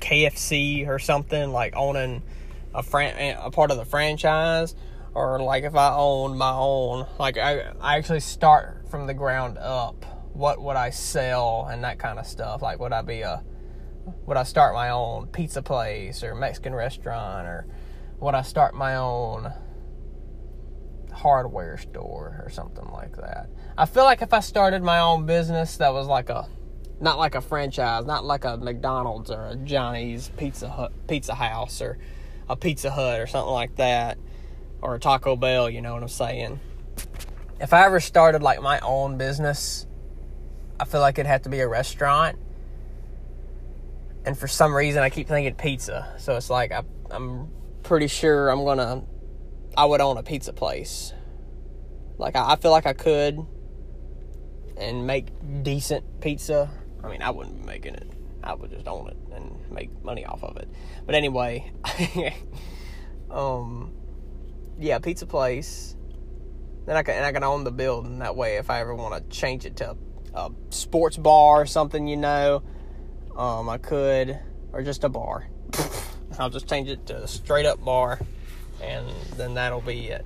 KFC 0.00 0.88
or 0.88 0.98
something, 0.98 1.50
like 1.50 1.76
owning 1.76 2.22
a 2.74 2.82
fran- 2.82 3.36
a 3.40 3.50
part 3.50 3.70
of 3.70 3.76
the 3.76 3.84
franchise, 3.84 4.74
or 5.14 5.40
like 5.40 5.62
if 5.62 5.76
I 5.76 5.94
own 5.94 6.36
my 6.36 6.52
own, 6.52 7.06
like 7.20 7.38
I 7.38 7.72
I 7.80 7.96
actually 7.96 8.20
start 8.20 8.88
from 8.90 9.06
the 9.06 9.14
ground 9.14 9.58
up. 9.58 10.04
What 10.32 10.60
would 10.60 10.74
I 10.74 10.90
sell 10.90 11.68
and 11.70 11.84
that 11.84 12.00
kind 12.00 12.18
of 12.18 12.26
stuff? 12.26 12.62
Like 12.62 12.80
would 12.80 12.92
I 12.92 13.02
be 13.02 13.20
a 13.20 13.44
would 14.26 14.36
I 14.36 14.42
start 14.42 14.74
my 14.74 14.90
own 14.90 15.28
pizza 15.28 15.62
place 15.62 16.24
or 16.24 16.34
Mexican 16.34 16.74
restaurant 16.74 17.46
or 17.46 17.66
would 18.18 18.34
I 18.34 18.42
start 18.42 18.74
my 18.74 18.96
own 18.96 19.52
hardware 21.14 21.78
store 21.78 22.42
or 22.44 22.50
something 22.50 22.86
like 22.92 23.16
that. 23.16 23.48
I 23.78 23.86
feel 23.86 24.04
like 24.04 24.22
if 24.22 24.32
I 24.32 24.40
started 24.40 24.82
my 24.82 24.98
own 24.98 25.26
business 25.26 25.76
that 25.78 25.92
was 25.92 26.06
like 26.06 26.28
a 26.28 26.48
not 27.00 27.18
like 27.18 27.34
a 27.34 27.40
franchise, 27.40 28.04
not 28.04 28.24
like 28.24 28.44
a 28.44 28.56
McDonald's 28.56 29.30
or 29.30 29.46
a 29.46 29.56
Johnny's 29.56 30.28
Pizza 30.36 30.68
Hut, 30.68 30.92
Pizza 31.08 31.34
House 31.34 31.80
or 31.80 31.98
a 32.48 32.56
Pizza 32.56 32.90
Hut 32.90 33.20
or 33.20 33.26
something 33.26 33.52
like 33.52 33.76
that 33.76 34.18
or 34.80 34.94
a 34.94 34.98
Taco 34.98 35.36
Bell, 35.36 35.68
you 35.70 35.80
know 35.80 35.94
what 35.94 36.02
I'm 36.02 36.08
saying? 36.08 36.60
If 37.60 37.72
I 37.72 37.86
ever 37.86 38.00
started 38.00 38.42
like 38.42 38.60
my 38.60 38.78
own 38.80 39.16
business, 39.16 39.86
I 40.78 40.84
feel 40.84 41.00
like 41.00 41.18
it'd 41.18 41.26
have 41.26 41.42
to 41.42 41.48
be 41.48 41.60
a 41.60 41.68
restaurant. 41.68 42.38
And 44.26 44.36
for 44.38 44.48
some 44.48 44.74
reason, 44.74 45.02
I 45.02 45.10
keep 45.10 45.28
thinking 45.28 45.54
pizza. 45.54 46.14
So 46.18 46.36
it's 46.36 46.50
like 46.50 46.72
I, 46.72 46.82
I'm 47.10 47.48
pretty 47.82 48.08
sure 48.08 48.48
I'm 48.48 48.64
gonna 48.64 49.02
I 49.76 49.84
would 49.84 50.00
own 50.00 50.16
a 50.16 50.22
pizza 50.22 50.52
place. 50.52 51.12
Like 52.18 52.36
I, 52.36 52.52
I 52.52 52.56
feel 52.56 52.70
like 52.70 52.86
I 52.86 52.92
could 52.92 53.44
and 54.76 55.06
make 55.06 55.28
decent 55.62 56.20
pizza. 56.20 56.70
I 57.02 57.08
mean, 57.08 57.22
I 57.22 57.30
wouldn't 57.30 57.60
be 57.60 57.66
making 57.66 57.94
it. 57.94 58.10
I 58.42 58.54
would 58.54 58.70
just 58.70 58.86
own 58.86 59.08
it 59.08 59.16
and 59.34 59.70
make 59.70 59.90
money 60.04 60.24
off 60.24 60.44
of 60.44 60.56
it. 60.58 60.68
But 61.06 61.14
anyway, 61.14 61.72
um, 63.30 63.92
yeah, 64.78 64.98
pizza 64.98 65.26
place. 65.26 65.96
Then 66.86 66.96
I 66.96 67.02
can 67.02 67.14
and 67.14 67.24
I 67.24 67.32
can 67.32 67.42
own 67.42 67.64
the 67.64 67.72
building 67.72 68.18
that 68.18 68.36
way 68.36 68.56
if 68.56 68.68
I 68.68 68.80
ever 68.80 68.94
want 68.94 69.14
to 69.14 69.36
change 69.36 69.64
it 69.64 69.76
to 69.76 69.96
a 70.34 70.50
sports 70.70 71.16
bar 71.16 71.62
or 71.62 71.66
something, 71.66 72.06
you 72.06 72.16
know. 72.16 72.62
Um, 73.36 73.68
I 73.68 73.78
could 73.78 74.38
or 74.72 74.82
just 74.82 75.04
a 75.04 75.08
bar. 75.08 75.48
I'll 76.38 76.50
just 76.50 76.68
change 76.68 76.88
it 76.88 77.06
to 77.06 77.22
a 77.22 77.28
straight 77.28 77.64
up 77.64 77.82
bar 77.82 78.20
and 78.82 79.08
then 79.36 79.54
that'll 79.54 79.80
be 79.80 80.08
it. 80.08 80.24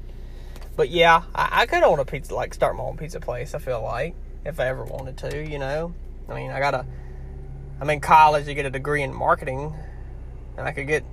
But 0.77 0.91
yeah, 0.91 1.23
I, 1.35 1.63
I 1.63 1.67
could 1.67 1.83
own 1.83 1.99
a 1.99 2.05
pizza, 2.05 2.35
like 2.35 2.55
start 2.55 2.77
my 2.77 2.85
own 2.85 2.97
pizza 2.97 3.21
place. 3.21 3.55
I 3.55 3.59
feel 3.59 3.83
like 3.83 4.15
if 4.45 4.61
I 4.61 4.67
ever 4.69 4.85
wanted 4.85 5.19
to, 5.19 5.45
you 5.45 5.59
know. 5.59 5.93
I 6.29 6.35
mean, 6.35 6.51
I 6.51 6.61
gotta. 6.61 6.87
I'm 7.81 7.91
in 7.91 8.01
college 8.01 8.47
to 8.47 8.55
get 8.55 8.67
a 8.67 8.71
degree 8.71 9.03
in 9.03 9.15
marketing, 9.15 9.75
and 10.57 10.67
I 10.67 10.73
could 10.73 10.87
get. 10.87 11.05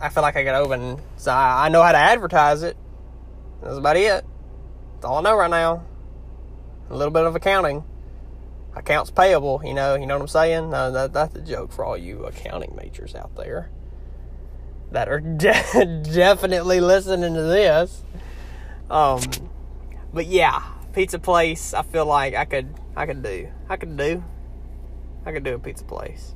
I 0.00 0.08
feel 0.08 0.22
like 0.22 0.36
I 0.36 0.44
could 0.44 0.54
open. 0.54 1.00
So 1.16 1.30
I, 1.30 1.66
I 1.66 1.68
know 1.70 1.82
how 1.82 1.92
to 1.92 1.98
advertise 1.98 2.62
it. 2.62 2.76
That's 3.62 3.76
about 3.76 3.96
it. 3.96 4.24
That's 4.94 5.04
all 5.04 5.18
I 5.18 5.22
know 5.22 5.36
right 5.36 5.50
now. 5.50 5.84
A 6.90 6.94
little 6.94 7.12
bit 7.12 7.24
of 7.24 7.34
accounting, 7.34 7.84
accounts 8.76 9.10
payable. 9.10 9.62
You 9.64 9.72
know, 9.72 9.94
you 9.94 10.06
know 10.06 10.16
what 10.16 10.22
I'm 10.22 10.28
saying. 10.28 10.70
No, 10.70 10.90
that, 10.90 11.12
that's 11.14 11.34
a 11.36 11.40
joke 11.40 11.72
for 11.72 11.84
all 11.84 11.96
you 11.96 12.24
accounting 12.26 12.76
majors 12.76 13.14
out 13.14 13.34
there 13.36 13.70
that 14.94 15.08
are 15.08 15.20
de- 15.36 16.02
definitely 16.02 16.80
listening 16.80 17.34
to 17.34 17.42
this. 17.42 18.02
Um, 18.88 19.20
but 20.12 20.26
yeah, 20.26 20.62
pizza 20.92 21.18
place. 21.18 21.74
I 21.74 21.82
feel 21.82 22.06
like 22.06 22.34
I 22.34 22.44
could, 22.44 22.72
I 22.96 23.04
could 23.04 23.22
do, 23.22 23.48
I 23.68 23.76
could 23.76 23.96
do, 23.96 24.24
I 25.26 25.32
could 25.32 25.42
do 25.42 25.54
a 25.54 25.58
pizza 25.58 25.84
place. 25.84 26.34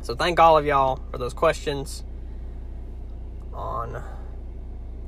So 0.00 0.14
thank 0.14 0.38
all 0.38 0.56
of 0.56 0.64
y'all 0.64 1.00
for 1.10 1.18
those 1.18 1.34
questions 1.34 2.04
on 3.52 4.02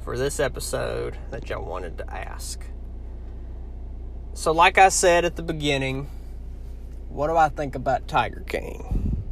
for 0.03 0.19
this 0.19 0.41
episode 0.41 1.17
that 1.31 1.49
y'all 1.49 1.65
wanted 1.65 1.99
to 1.99 2.13
ask. 2.13 2.65
So, 4.35 4.53
like 4.53 4.79
I 4.79 4.89
said 4.89 5.25
at 5.25 5.37
the 5.37 5.43
beginning, 5.43 6.09
what 7.09 7.29
do 7.29 7.37
I 7.37 7.51
think 7.51 7.77
about 7.77 8.09
Tiger 8.09 8.43
King? 8.47 9.23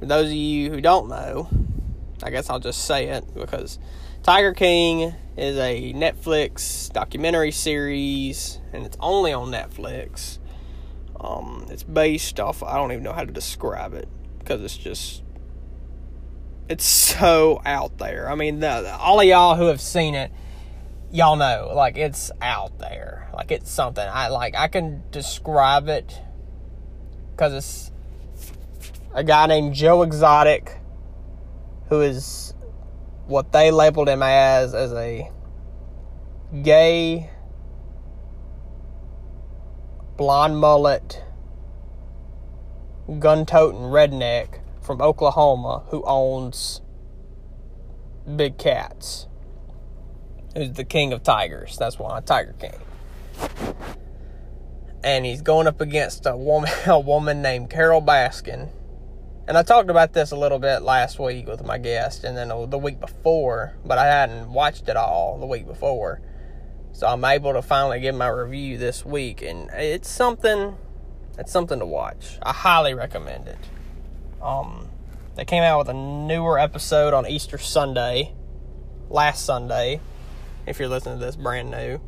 For 0.00 0.06
those 0.06 0.26
of 0.26 0.34
you 0.34 0.70
who 0.70 0.80
don't 0.80 1.08
know, 1.08 1.48
I 2.22 2.30
guess 2.30 2.50
I'll 2.50 2.60
just 2.60 2.84
say 2.84 3.08
it 3.08 3.24
because 3.34 3.78
Tiger 4.22 4.52
King 4.52 5.14
is 5.36 5.56
a 5.56 5.92
Netflix 5.94 6.92
documentary 6.92 7.50
series, 7.50 8.60
and 8.72 8.84
it's 8.84 8.96
only 9.00 9.32
on 9.32 9.50
Netflix. 9.50 10.38
Um, 11.18 11.66
it's 11.70 11.82
based 11.82 12.38
off. 12.38 12.62
I 12.62 12.76
don't 12.76 12.92
even 12.92 13.04
know 13.04 13.12
how 13.12 13.24
to 13.24 13.32
describe 13.32 13.94
it 13.94 14.08
because 14.38 14.62
it's 14.62 14.76
just 14.76 15.22
it's 16.68 16.84
so 16.84 17.60
out 17.64 17.98
there. 17.98 18.30
I 18.30 18.34
mean, 18.34 18.60
the, 18.60 18.96
all 18.96 19.20
of 19.20 19.26
y'all 19.26 19.56
who 19.56 19.66
have 19.66 19.80
seen 19.80 20.14
it, 20.14 20.30
y'all 21.10 21.36
know 21.36 21.72
like 21.74 21.96
it's 21.96 22.30
out 22.40 22.78
there. 22.78 23.28
Like 23.34 23.50
it's 23.50 23.70
something. 23.70 24.06
I 24.06 24.28
like. 24.28 24.54
I 24.54 24.68
can 24.68 25.02
describe 25.10 25.88
it 25.88 26.20
because 27.32 27.54
it's 27.54 27.90
a 29.14 29.24
guy 29.24 29.46
named 29.46 29.74
Joe 29.74 30.02
Exotic 30.02 30.79
who 31.90 32.00
is 32.00 32.54
what 33.26 33.52
they 33.52 33.70
labeled 33.70 34.08
him 34.08 34.22
as 34.22 34.74
as 34.74 34.92
a 34.92 35.30
gay 36.62 37.30
blonde 40.16 40.58
mullet 40.58 41.22
gun 43.18 43.44
toting 43.44 43.80
redneck 43.80 44.60
from 44.80 45.00
Oklahoma 45.00 45.84
who 45.88 46.02
owns 46.04 46.80
big 48.36 48.58
cats. 48.58 49.26
Who's 50.56 50.72
the 50.72 50.84
king 50.84 51.12
of 51.12 51.22
tigers. 51.22 51.76
That's 51.76 51.98
why 51.98 52.20
Tiger 52.20 52.54
King. 52.58 52.74
and 55.02 55.24
he's 55.24 55.42
going 55.42 55.66
up 55.66 55.80
against 55.80 56.26
a 56.26 56.36
woman, 56.36 56.70
a 56.86 56.98
woman 56.98 57.42
named 57.42 57.70
Carole 57.70 58.02
Baskin. 58.02 58.70
And 59.50 59.58
I 59.58 59.64
talked 59.64 59.90
about 59.90 60.12
this 60.12 60.30
a 60.30 60.36
little 60.36 60.60
bit 60.60 60.82
last 60.82 61.18
week 61.18 61.48
with 61.48 61.64
my 61.64 61.76
guest, 61.76 62.22
and 62.22 62.36
then 62.36 62.50
the 62.70 62.78
week 62.78 63.00
before, 63.00 63.74
but 63.84 63.98
I 63.98 64.06
hadn't 64.06 64.52
watched 64.52 64.88
it 64.88 64.96
all 64.96 65.38
the 65.40 65.46
week 65.46 65.66
before. 65.66 66.20
So 66.92 67.08
I'm 67.08 67.24
able 67.24 67.54
to 67.54 67.60
finally 67.60 67.98
give 67.98 68.14
my 68.14 68.28
review 68.28 68.78
this 68.78 69.04
week, 69.04 69.42
and 69.42 69.68
it's 69.72 70.08
something. 70.08 70.76
It's 71.36 71.50
something 71.50 71.80
to 71.80 71.84
watch. 71.84 72.38
I 72.40 72.52
highly 72.52 72.94
recommend 72.94 73.48
it. 73.48 73.58
Um, 74.40 74.88
they 75.34 75.44
came 75.44 75.64
out 75.64 75.78
with 75.78 75.88
a 75.88 75.94
newer 75.94 76.56
episode 76.56 77.12
on 77.12 77.26
Easter 77.26 77.58
Sunday, 77.58 78.32
last 79.08 79.44
Sunday. 79.44 79.98
If 80.64 80.78
you're 80.78 80.86
listening 80.88 81.18
to 81.18 81.26
this, 81.26 81.34
brand 81.34 81.72
new. 81.72 82.00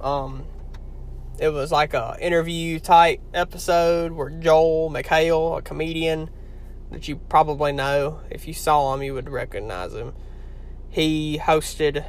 Um, 0.00 0.44
it 1.38 1.48
was 1.50 1.70
like 1.70 1.94
a 1.94 2.16
interview 2.20 2.78
type 2.78 3.20
episode 3.34 4.12
where 4.12 4.30
Joel 4.30 4.90
McHale, 4.90 5.58
a 5.58 5.62
comedian 5.62 6.30
that 6.90 7.08
you 7.08 7.16
probably 7.16 7.72
know, 7.72 8.20
if 8.30 8.46
you 8.46 8.54
saw 8.54 8.94
him, 8.94 9.02
you 9.02 9.14
would 9.14 9.28
recognize 9.28 9.92
him. 9.92 10.14
He 10.88 11.38
hosted 11.42 12.04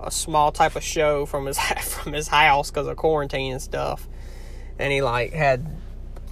a 0.00 0.10
small 0.10 0.52
type 0.52 0.76
of 0.76 0.82
show 0.82 1.26
from 1.26 1.46
his 1.46 1.58
from 1.82 2.12
his 2.12 2.28
house 2.28 2.70
because 2.70 2.86
of 2.86 2.96
quarantine 2.96 3.52
and 3.52 3.62
stuff, 3.62 4.08
and 4.78 4.92
he 4.92 5.02
like 5.02 5.32
had 5.32 5.66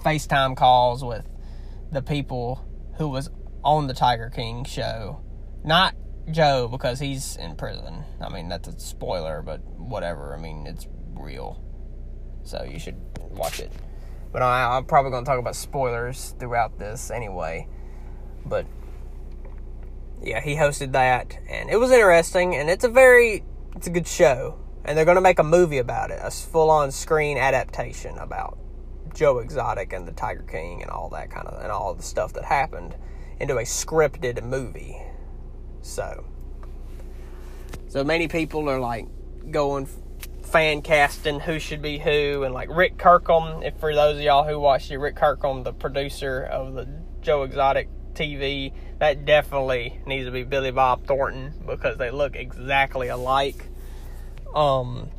FaceTime 0.03 0.55
calls 0.55 1.03
with 1.03 1.27
the 1.91 2.01
people 2.01 2.65
who 2.97 3.09
was 3.09 3.29
on 3.63 3.87
the 3.87 3.93
Tiger 3.93 4.29
King 4.29 4.65
show, 4.65 5.21
not 5.63 5.95
Joe 6.31 6.67
because 6.69 6.99
he's 6.99 7.35
in 7.37 7.55
prison. 7.55 8.03
I 8.21 8.29
mean 8.29 8.49
that's 8.49 8.67
a 8.67 8.79
spoiler, 8.79 9.41
but 9.41 9.61
whatever. 9.77 10.35
I 10.35 10.41
mean 10.41 10.67
it's 10.67 10.87
real, 11.13 11.63
so 12.43 12.63
you 12.63 12.79
should 12.79 12.99
watch 13.31 13.59
it. 13.59 13.71
But 14.31 14.41
I, 14.41 14.77
I'm 14.77 14.85
probably 14.85 15.11
going 15.11 15.23
to 15.23 15.29
talk 15.29 15.39
about 15.39 15.55
spoilers 15.55 16.35
throughout 16.39 16.79
this 16.79 17.11
anyway. 17.11 17.67
But 18.45 18.65
yeah, 20.21 20.41
he 20.41 20.55
hosted 20.55 20.93
that, 20.93 21.37
and 21.49 21.69
it 21.69 21.77
was 21.77 21.91
interesting, 21.91 22.55
and 22.55 22.69
it's 22.69 22.83
a 22.83 22.89
very 22.89 23.43
it's 23.75 23.87
a 23.87 23.89
good 23.89 24.07
show, 24.07 24.59
and 24.85 24.97
they're 24.97 25.05
going 25.05 25.15
to 25.15 25.21
make 25.21 25.39
a 25.39 25.43
movie 25.43 25.77
about 25.79 26.11
it, 26.11 26.19
a 26.21 26.31
full-on 26.31 26.91
screen 26.91 27.37
adaptation 27.37 28.17
about 28.17 28.57
Joe 29.13 29.39
Exotic 29.39 29.93
and 29.93 30.07
the 30.07 30.11
Tiger 30.11 30.43
King 30.43 30.81
and 30.81 30.89
all 30.89 31.09
that 31.09 31.29
kind 31.29 31.47
of 31.47 31.61
and 31.61 31.71
all 31.71 31.93
the 31.93 32.03
stuff 32.03 32.33
that 32.33 32.45
happened 32.45 32.95
into 33.39 33.57
a 33.57 33.63
scripted 33.63 34.43
movie. 34.43 35.01
So, 35.81 36.25
so 37.87 38.03
many 38.03 38.27
people 38.27 38.69
are 38.69 38.79
like 38.79 39.07
going 39.51 39.87
fan 40.53 40.83
casting 40.83 41.39
who 41.39 41.57
should 41.57 41.81
be 41.81 41.97
who, 41.97 42.43
and 42.43 42.53
like 42.53 42.69
Rick 42.69 42.99
Kirkham. 42.99 43.63
If 43.63 43.75
for 43.79 43.93
those 43.93 44.17
of 44.17 44.21
y'all 44.21 44.47
who 44.47 44.59
watched 44.59 44.91
it, 44.91 44.99
Rick 44.99 45.15
Kirkham, 45.15 45.63
the 45.63 45.73
producer 45.73 46.43
of 46.43 46.75
the 46.75 46.87
Joe 47.21 47.41
Exotic 47.41 47.89
TV, 48.13 48.71
that 48.99 49.25
definitely 49.25 49.99
needs 50.05 50.27
to 50.27 50.31
be 50.31 50.43
Billy 50.43 50.69
Bob 50.69 51.07
Thornton 51.07 51.55
because 51.65 51.97
they 51.97 52.11
look 52.11 52.35
exactly 52.35 53.07
alike. 53.07 53.67
Um, 54.53 55.09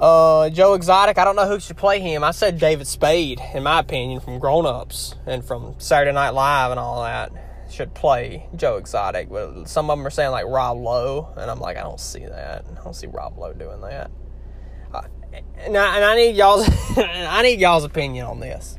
uh, 0.00 0.50
Joe 0.50 0.74
Exotic, 0.74 1.16
I 1.16 1.24
don't 1.24 1.36
know 1.36 1.46
who 1.46 1.60
should 1.60 1.76
play 1.76 2.00
him. 2.00 2.24
I 2.24 2.32
said 2.32 2.58
David 2.58 2.88
Spade, 2.88 3.40
in 3.54 3.62
my 3.62 3.78
opinion, 3.78 4.18
from 4.18 4.40
Grown 4.40 4.66
Ups 4.66 5.14
and 5.26 5.44
from 5.44 5.76
Saturday 5.78 6.12
Night 6.12 6.30
Live 6.30 6.72
and 6.72 6.80
all 6.80 7.04
that, 7.04 7.30
should 7.70 7.94
play 7.94 8.46
Joe 8.56 8.76
Exotic. 8.76 9.28
But 9.28 9.68
some 9.68 9.90
of 9.90 9.98
them 9.98 10.06
are 10.06 10.10
saying 10.10 10.30
like 10.30 10.46
Rob 10.46 10.78
Lowe, 10.78 11.32
and 11.36 11.50
I'm 11.50 11.60
like, 11.60 11.76
I 11.76 11.82
don't 11.82 12.00
see 12.00 12.24
that. 12.24 12.64
I 12.68 12.84
don't 12.84 12.94
see 12.94 13.06
Rob 13.06 13.38
Lowe 13.38 13.52
doing 13.52 13.80
that. 13.82 14.10
Uh, 14.92 15.02
and, 15.58 15.76
I, 15.76 15.96
and 15.96 16.04
I 16.04 16.16
need 16.16 16.36
y'all's, 16.36 16.68
I 16.98 17.42
need 17.42 17.60
y'all's 17.60 17.84
opinion 17.84 18.26
on 18.26 18.40
this. 18.40 18.78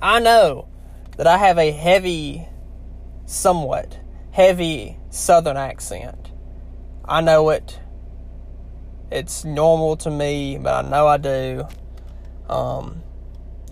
I 0.00 0.20
know 0.20 0.68
that 1.16 1.26
I 1.26 1.38
have 1.38 1.58
a 1.58 1.70
heavy, 1.70 2.46
somewhat 3.26 3.98
heavy 4.30 4.98
Southern 5.10 5.56
accent. 5.56 6.32
I 7.04 7.20
know 7.20 7.50
it 7.50 7.78
it's 9.14 9.44
normal 9.44 9.96
to 9.98 10.10
me, 10.10 10.58
but 10.58 10.84
I 10.84 10.88
know 10.88 11.06
I 11.06 11.16
do. 11.18 11.68
Um, 12.48 13.02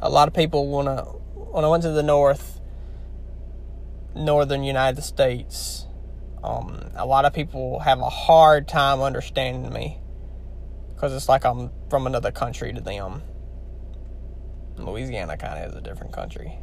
a 0.01 0.09
lot 0.09 0.29
of 0.29 0.35
people 0.35 0.63
I 0.89 1.01
when 1.03 1.65
I 1.65 1.69
went 1.69 1.83
to 1.83 1.91
the 1.91 2.03
north, 2.03 2.61
northern 4.15 4.63
United 4.63 5.03
States, 5.03 5.87
um, 6.43 6.91
a 6.95 7.07
lot 7.07 7.25
of 7.25 7.33
people 7.33 7.81
have 7.81 8.01
a 8.01 8.09
hard 8.09 8.69
time 8.69 9.01
understanding 9.01 9.73
me 9.73 9.99
because 10.95 11.13
it's 11.13 11.29
like 11.29 11.45
I'm 11.45 11.71
from 11.91 12.07
another 12.07 12.33
country 12.33 12.73
to 12.73 12.81
them. 12.81 13.23
Louisiana 14.77 15.37
kind 15.37 15.63
of 15.63 15.71
is 15.71 15.77
a 15.77 15.81
different 15.81 16.13
country, 16.13 16.59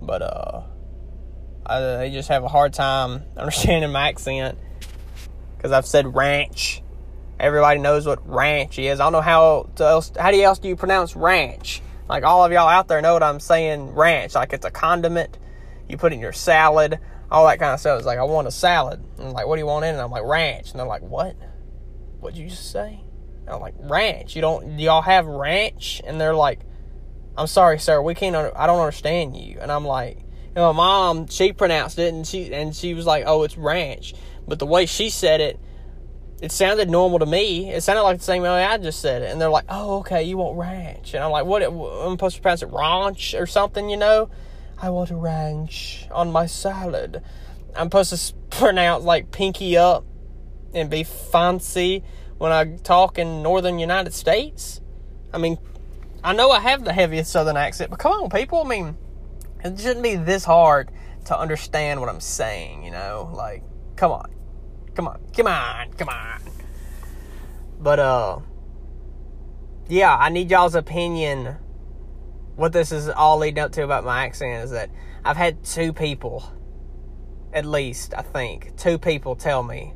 but 0.00 0.22
uh, 0.22 0.62
I, 1.66 1.80
they 1.80 2.10
just 2.10 2.28
have 2.28 2.44
a 2.44 2.48
hard 2.48 2.72
time 2.72 3.22
understanding 3.36 3.92
my 3.92 4.08
accent 4.08 4.58
because 5.56 5.72
I've 5.72 5.86
said 5.86 6.14
ranch 6.14 6.82
Everybody 7.38 7.80
knows 7.80 8.06
what 8.06 8.26
ranch 8.28 8.78
is. 8.78 9.00
I 9.00 9.04
don't 9.04 9.12
know 9.12 9.20
how 9.20 9.68
else. 9.78 10.12
How 10.18 10.30
do 10.30 10.36
you 10.36 10.44
else 10.44 10.58
do 10.58 10.68
you 10.68 10.76
pronounce 10.76 11.16
ranch? 11.16 11.82
Like 12.08 12.22
all 12.22 12.44
of 12.44 12.52
y'all 12.52 12.68
out 12.68 12.86
there 12.86 13.00
know 13.00 13.12
what 13.12 13.22
I'm 13.22 13.40
saying. 13.40 13.94
Ranch, 13.94 14.34
like 14.34 14.52
it's 14.52 14.64
a 14.64 14.70
condiment. 14.70 15.36
You 15.88 15.96
put 15.96 16.12
in 16.12 16.20
your 16.20 16.32
salad, 16.32 16.98
all 17.30 17.46
that 17.46 17.58
kind 17.58 17.72
of 17.72 17.80
stuff. 17.80 17.98
It's 17.98 18.06
like 18.06 18.18
I 18.18 18.24
want 18.24 18.48
a 18.48 18.50
salad. 18.50 19.04
And 19.18 19.28
I'm 19.28 19.32
like, 19.32 19.46
what 19.46 19.56
do 19.56 19.60
you 19.60 19.66
want 19.66 19.84
in 19.84 19.94
it? 19.94 19.98
I'm 19.98 20.10
like 20.10 20.24
ranch, 20.24 20.70
and 20.70 20.80
they're 20.80 20.86
like, 20.86 21.02
what? 21.02 21.36
What'd 22.20 22.38
you 22.38 22.48
just 22.48 22.70
say? 22.70 23.00
And 23.46 23.50
I'm 23.50 23.60
like 23.60 23.74
ranch. 23.78 24.34
You 24.34 24.42
don't? 24.42 24.76
Do 24.76 24.82
y'all 24.82 25.02
have 25.02 25.26
ranch? 25.26 26.00
And 26.06 26.20
they're 26.20 26.34
like, 26.34 26.60
I'm 27.36 27.46
sorry, 27.46 27.78
sir. 27.78 28.00
We 28.00 28.14
can't. 28.14 28.34
I 28.34 28.66
don't 28.66 28.80
understand 28.80 29.36
you. 29.36 29.58
And 29.60 29.70
I'm 29.70 29.84
like, 29.84 30.18
my 30.54 30.72
mom 30.72 31.26
she 31.26 31.52
pronounced 31.52 31.98
it, 31.98 32.14
and 32.14 32.26
she 32.26 32.52
and 32.54 32.74
she 32.74 32.94
was 32.94 33.06
like, 33.06 33.24
oh, 33.26 33.42
it's 33.42 33.56
ranch. 33.56 34.14
But 34.46 34.58
the 34.58 34.66
way 34.66 34.86
she 34.86 35.10
said 35.10 35.40
it 35.40 35.58
it 36.44 36.52
sounded 36.52 36.90
normal 36.90 37.18
to 37.20 37.26
me. 37.26 37.70
It 37.72 37.82
sounded 37.82 38.02
like 38.02 38.18
the 38.18 38.24
same 38.24 38.42
way 38.42 38.48
I 38.48 38.76
just 38.76 39.00
said 39.00 39.22
it. 39.22 39.30
And 39.30 39.40
they're 39.40 39.48
like, 39.48 39.64
oh, 39.68 39.98
okay, 40.00 40.24
you 40.24 40.36
want 40.36 40.58
ranch. 40.58 41.14
And 41.14 41.24
I'm 41.24 41.30
like, 41.30 41.46
what? 41.46 41.62
I'm 41.62 42.12
supposed 42.12 42.36
to 42.36 42.42
pronounce 42.42 42.62
it 42.62 42.70
ranch 42.70 43.34
or 43.34 43.46
something, 43.46 43.88
you 43.88 43.96
know? 43.96 44.28
I 44.84 44.90
want 44.90 45.10
ranch 45.10 46.06
on 46.12 46.30
my 46.30 46.44
salad. 46.44 47.22
I'm 47.74 47.86
supposed 47.86 48.14
to 48.14 48.34
pronounce 48.50 49.02
like 49.02 49.30
pinky 49.30 49.78
up 49.78 50.04
and 50.74 50.90
be 50.90 51.04
fancy 51.04 52.04
when 52.36 52.52
I 52.52 52.76
talk 52.76 53.18
in 53.18 53.42
northern 53.42 53.78
United 53.78 54.12
States. 54.12 54.82
I 55.32 55.38
mean, 55.38 55.56
I 56.22 56.34
know 56.34 56.50
I 56.50 56.60
have 56.60 56.84
the 56.84 56.92
heaviest 56.92 57.32
southern 57.32 57.56
accent, 57.56 57.88
but 57.88 57.98
come 57.98 58.12
on, 58.12 58.28
people. 58.28 58.60
I 58.60 58.68
mean, 58.68 58.98
it 59.64 59.80
shouldn't 59.80 60.02
be 60.02 60.16
this 60.16 60.44
hard 60.44 60.90
to 61.24 61.38
understand 61.38 62.00
what 62.00 62.10
I'm 62.10 62.20
saying, 62.20 62.84
you 62.84 62.90
know? 62.90 63.32
Like, 63.32 63.62
come 63.96 64.12
on. 64.12 64.34
Come 64.94 65.08
on, 65.08 65.18
come 65.34 65.46
on, 65.46 65.94
come 65.94 66.10
on. 66.10 66.42
But 67.80 67.98
uh, 68.00 68.38
yeah, 69.88 70.14
I 70.14 70.28
need 70.28 70.50
y'all's 70.50 70.74
opinion. 70.74 71.56
What 72.56 72.72
this 72.72 72.92
is 72.92 73.08
all 73.08 73.38
leading 73.38 73.62
up 73.62 73.72
to 73.72 73.82
about 73.82 74.04
my 74.04 74.24
accent 74.24 74.64
is 74.64 74.70
that 74.70 74.90
I've 75.24 75.36
had 75.36 75.64
two 75.64 75.92
people, 75.92 76.44
at 77.52 77.64
least 77.64 78.14
I 78.16 78.22
think, 78.22 78.76
two 78.76 78.98
people 78.98 79.34
tell 79.36 79.62
me, 79.62 79.94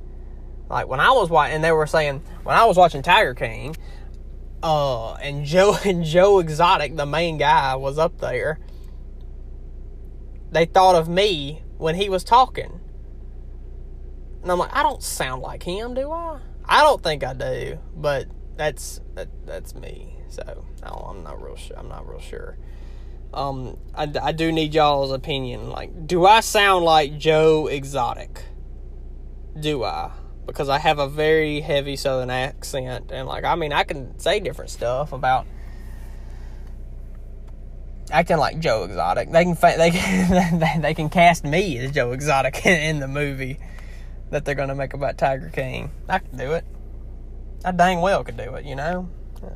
like 0.69 0.89
when 0.89 1.01
I 1.01 1.11
was 1.13 1.31
watching, 1.31 1.57
and 1.57 1.65
they 1.65 1.73
were 1.73 1.87
saying 1.87 2.23
when 2.43 2.57
I 2.57 2.65
was 2.65 2.77
watching 2.77 3.03
Tiger 3.03 3.35
King, 3.35 3.77
uh, 4.63 5.15
and 5.15 5.45
Joe 5.45 5.77
and 5.85 6.05
Joe 6.05 6.39
Exotic, 6.41 6.97
the 6.97 7.07
main 7.07 7.39
guy, 7.39 7.77
was 7.77 7.99
up 7.99 8.19
there. 8.19 8.59
They 10.51 10.65
thought 10.65 10.95
of 10.95 11.09
me 11.09 11.63
when 11.77 11.95
he 11.95 12.09
was 12.09 12.25
talking. 12.25 12.81
And 14.43 14.51
I'm 14.51 14.59
like, 14.59 14.75
I 14.75 14.83
don't 14.83 15.03
sound 15.03 15.43
like 15.43 15.63
him, 15.63 15.95
do 15.95 16.11
I? 16.11 16.41
I 16.65 16.83
don't 16.83 17.03
think 17.03 17.25
I 17.25 17.35
do, 17.35 17.79
but 17.97 18.27
that's 18.57 19.01
that, 19.15 19.29
that's 19.47 19.75
me. 19.75 20.18
So 20.29 20.65
I'm 20.83 21.23
not 21.23 21.43
real 21.43 21.57
sure. 21.57 21.79
I'm 21.79 21.89
not 21.89 22.09
real 22.09 22.21
sure. 22.21 22.57
Um, 23.33 23.77
I, 23.95 24.11
I 24.23 24.33
do 24.33 24.51
need 24.53 24.75
y'all's 24.75 25.13
opinion. 25.13 25.71
Like, 25.71 26.07
do 26.07 26.25
I 26.25 26.41
sound 26.41 26.85
like 26.85 27.19
Joe 27.19 27.67
Exotic? 27.67 28.43
Do 29.59 29.85
I? 29.85 30.13
Because 30.47 30.69
I 30.69 30.79
have 30.79 30.99
a 30.99 31.09
very 31.09 31.61
heavy 31.61 31.97
Southern 31.97 32.31
accent, 32.31 33.11
and 33.13 33.29
like, 33.29 33.45
I 33.45 33.55
mean, 33.55 33.73
I 33.73 33.85
can 33.85 34.19
say 34.19 34.41
different 34.41 34.71
stuff 34.71 35.13
about 35.13 35.47
acting 38.11 38.39
like 38.39 38.59
Joe 38.59 38.85
Exotic. 38.85 39.31
They 39.31 39.45
can 39.45 39.57
they 39.61 39.91
can 39.91 40.81
they 40.83 40.95
can 40.95 41.11
cast 41.11 41.45
me 41.45 41.79
as 41.79 41.91
Joe 41.93 42.13
Exotic 42.13 42.65
in, 42.67 43.01
the 43.01 43.09
movie 43.09 43.59
that 44.31 44.45
they're 44.45 44.55
to 44.55 44.75
make 44.75 44.95
about 44.95 45.19
Tiger 45.19 45.51
King. 45.51 45.91
I 46.09 46.21
could 46.21 46.37
do 46.37 46.53
it. 46.53 46.65
I 47.65 47.73
dang 47.73 48.01
well 48.01 48.25
could 48.25 48.37
do 48.37 48.55
it, 48.55 48.65
you 48.65 48.77
know? 48.77 49.09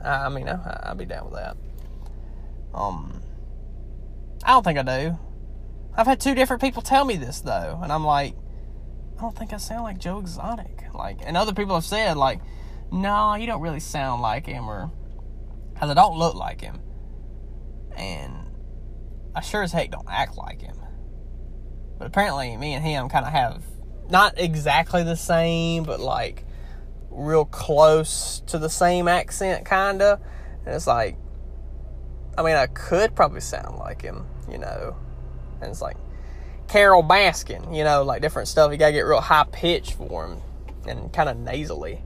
I, 0.05 0.27
I 0.27 0.29
mean, 0.29 0.49
I, 0.49 0.91
I'd 0.91 0.99
be 0.99 1.05
down 1.05 1.31
with 1.31 1.35
that. 1.35 1.57
Um, 2.75 3.21
I 4.45 4.53
don't 4.53 4.65
think 4.65 4.79
I 4.79 4.83
do. 4.83 5.19
I've 5.95 6.07
had 6.07 6.21
two 6.21 6.35
different 6.35 6.63
people 6.63 6.83
tell 6.83 7.05
me 7.05 7.17
this, 7.17 7.41
though, 7.41 7.79
and 7.83 7.93
I'm 7.93 8.05
like, 8.05 8.35
I 9.19 9.21
don't 9.21 9.37
think 9.37 9.53
I 9.53 9.59
sound 9.59 9.83
like 9.83 9.99
Joe 9.99 10.19
Exotic. 10.19 10.85
Like, 10.95 11.19
and 11.25 11.37
other 11.37 11.53
people 11.53 11.75
have 11.75 11.85
said, 11.85 12.17
like, 12.17 12.41
no, 12.91 13.35
you 13.35 13.47
don't 13.47 13.61
really 13.61 13.81
sound 13.81 14.23
like 14.23 14.47
him, 14.47 14.69
or 14.69 14.91
because 15.73 15.91
I 15.91 15.95
don't 15.95 16.19
look 16.19 16.35
like 16.35 16.61
him, 16.61 16.81
and 17.97 18.35
I 19.35 19.41
sure 19.41 19.63
as 19.63 19.73
heck 19.73 19.91
don't 19.91 20.09
act 20.11 20.37
like 20.37 20.61
him. 20.61 20.77
But 21.99 22.07
apparently, 22.07 22.57
me 22.57 22.75
and 22.75 22.85
him 22.85 23.09
kind 23.09 23.25
of 23.25 23.33
have 23.33 23.63
not 24.11 24.39
exactly 24.39 25.03
the 25.05 25.17
same, 25.17 25.85
but 25.85 26.01
like 26.01 26.45
real 27.13 27.45
close 27.45 28.43
to 28.47 28.59
the 28.59 28.69
same 28.69 29.09
accent, 29.09 29.65
kind 29.65 30.03
of. 30.03 30.21
And 30.65 30.75
it's 30.75 30.87
like, 30.87 31.17
I 32.37 32.43
mean, 32.43 32.57
I 32.57 32.67
could 32.67 33.15
probably 33.15 33.41
sound 33.41 33.79
like 33.79 34.03
him, 34.03 34.27
you 34.51 34.59
know. 34.59 34.97
And 35.61 35.71
it's 35.71 35.83
like 35.83 35.97
Carole 36.69 37.03
Baskin, 37.03 37.77
you 37.77 37.85
know, 37.85 38.03
like 38.03 38.23
different 38.23 38.49
stuff. 38.49 38.73
You 38.73 38.79
gotta 38.79 38.93
get 38.93 39.03
real 39.03 39.21
high 39.21 39.45
pitched 39.45 39.95
for 39.95 40.27
him 40.27 40.39
and 40.87 41.13
kind 41.13 41.29
of 41.29 41.37
nasally. 41.37 42.03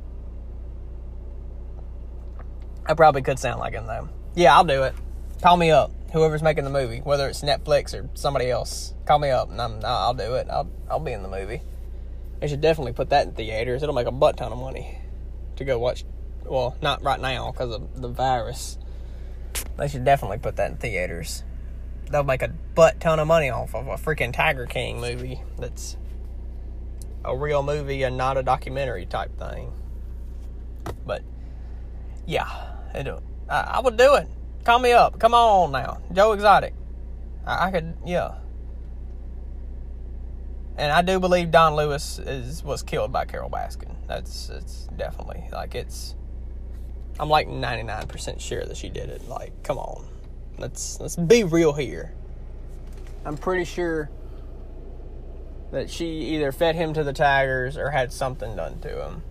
I 2.84 2.94
probably 2.94 3.22
could 3.22 3.38
sound 3.38 3.60
like 3.60 3.74
him 3.74 3.86
though. 3.86 4.08
Yeah, 4.34 4.56
I'll 4.56 4.64
do 4.64 4.82
it. 4.84 4.94
Call 5.42 5.56
me 5.56 5.70
up. 5.70 5.92
Whoever's 6.12 6.42
making 6.42 6.64
the 6.64 6.70
movie, 6.70 7.00
whether 7.00 7.28
it's 7.28 7.42
Netflix 7.42 7.94
or 7.94 8.08
somebody 8.14 8.50
else, 8.50 8.94
call 9.06 9.18
me 9.18 9.30
up 9.30 9.50
and 9.50 9.60
I'm, 9.60 9.84
I'll 9.84 10.14
do 10.14 10.34
it. 10.34 10.46
I'll 10.50 10.70
I'll 10.90 11.00
be 11.00 11.12
in 11.12 11.22
the 11.22 11.28
movie. 11.28 11.62
They 12.40 12.48
should 12.48 12.60
definitely 12.60 12.92
put 12.92 13.10
that 13.10 13.26
in 13.26 13.32
theaters. 13.32 13.82
It'll 13.82 13.94
make 13.94 14.06
a 14.06 14.12
butt 14.12 14.36
ton 14.36 14.52
of 14.52 14.58
money 14.58 15.00
to 15.56 15.64
go 15.64 15.78
watch. 15.78 16.04
Well, 16.44 16.76
not 16.82 17.02
right 17.02 17.20
now 17.20 17.50
because 17.50 17.74
of 17.74 18.00
the 18.00 18.08
virus. 18.08 18.78
They 19.78 19.88
should 19.88 20.04
definitely 20.04 20.38
put 20.38 20.56
that 20.56 20.70
in 20.70 20.76
theaters. 20.76 21.44
They'll 22.10 22.24
make 22.24 22.42
a 22.42 22.48
butt 22.48 23.00
ton 23.00 23.18
of 23.18 23.26
money 23.26 23.50
off 23.50 23.74
of 23.74 23.88
a 23.88 23.96
freaking 23.96 24.32
Tiger 24.32 24.66
King 24.66 25.00
movie 25.00 25.42
that's 25.58 25.96
a 27.24 27.36
real 27.36 27.62
movie 27.62 28.02
and 28.04 28.16
not 28.16 28.36
a 28.36 28.42
documentary 28.42 29.06
type 29.06 29.36
thing. 29.38 29.72
But 31.04 31.22
yeah, 32.26 32.48
it, 32.94 33.08
I, 33.48 33.60
I 33.60 33.80
would 33.80 33.96
do 33.96 34.14
it. 34.14 34.28
Call 34.64 34.78
me 34.78 34.92
up. 34.92 35.18
Come 35.18 35.34
on 35.34 35.72
now, 35.72 36.00
Joe 36.12 36.32
Exotic. 36.32 36.74
I, 37.44 37.66
I 37.66 37.70
could, 37.70 37.96
yeah. 38.04 38.34
And 40.78 40.92
I 40.92 41.02
do 41.02 41.18
believe 41.18 41.50
Don 41.50 41.74
Lewis 41.74 42.18
is 42.18 42.62
was 42.62 42.82
killed 42.82 43.10
by 43.10 43.24
Carole 43.24 43.50
Baskin. 43.50 43.94
That's 44.06 44.50
it's 44.50 44.88
definitely 44.96 45.48
like 45.52 45.74
it's. 45.74 46.14
I'm 47.18 47.30
like 47.30 47.48
99% 47.48 48.40
sure 48.40 48.62
that 48.62 48.76
she 48.76 48.90
did 48.90 49.08
it. 49.08 49.26
Like, 49.26 49.62
come 49.62 49.78
on, 49.78 50.04
let's 50.58 51.00
let's 51.00 51.16
be 51.16 51.44
real 51.44 51.72
here. 51.72 52.12
I'm 53.24 53.38
pretty 53.38 53.64
sure 53.64 54.10
that 55.72 55.90
she 55.90 56.06
either 56.06 56.52
fed 56.52 56.74
him 56.74 56.92
to 56.94 57.02
the 57.02 57.12
tigers 57.12 57.76
or 57.76 57.90
had 57.90 58.12
something 58.12 58.54
done 58.54 58.78
to 58.80 59.04
him. 59.04 59.22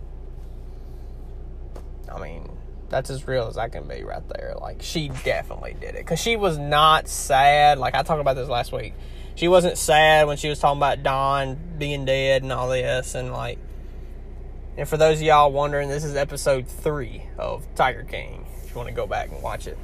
I 2.12 2.20
mean, 2.20 2.50
that's 2.88 3.10
as 3.10 3.26
real 3.26 3.48
as 3.48 3.58
I 3.58 3.68
can 3.68 3.86
be 3.88 4.02
right 4.04 4.26
there. 4.28 4.54
Like, 4.60 4.82
she 4.82 5.08
definitely 5.24 5.76
did 5.80 5.90
it. 5.90 5.98
Because 5.98 6.20
she 6.20 6.36
was 6.36 6.58
not 6.58 7.08
sad. 7.08 7.78
Like, 7.78 7.94
I 7.94 8.02
talked 8.02 8.20
about 8.20 8.34
this 8.36 8.48
last 8.48 8.72
week. 8.72 8.94
She 9.34 9.48
wasn't 9.48 9.76
sad 9.76 10.26
when 10.26 10.36
she 10.36 10.48
was 10.48 10.58
talking 10.58 10.78
about 10.78 11.02
Don 11.02 11.58
being 11.78 12.04
dead 12.04 12.42
and 12.42 12.52
all 12.52 12.68
this. 12.68 13.14
And, 13.14 13.32
like, 13.32 13.58
and 14.76 14.88
for 14.88 14.96
those 14.96 15.18
of 15.18 15.22
y'all 15.22 15.52
wondering, 15.52 15.88
this 15.88 16.04
is 16.04 16.16
episode 16.16 16.68
three 16.68 17.24
of 17.38 17.66
Tiger 17.74 18.04
King. 18.04 18.46
If 18.62 18.70
you 18.70 18.76
want 18.76 18.88
to 18.88 18.94
go 18.94 19.06
back 19.06 19.30
and 19.30 19.42
watch 19.42 19.66
it. 19.66 19.78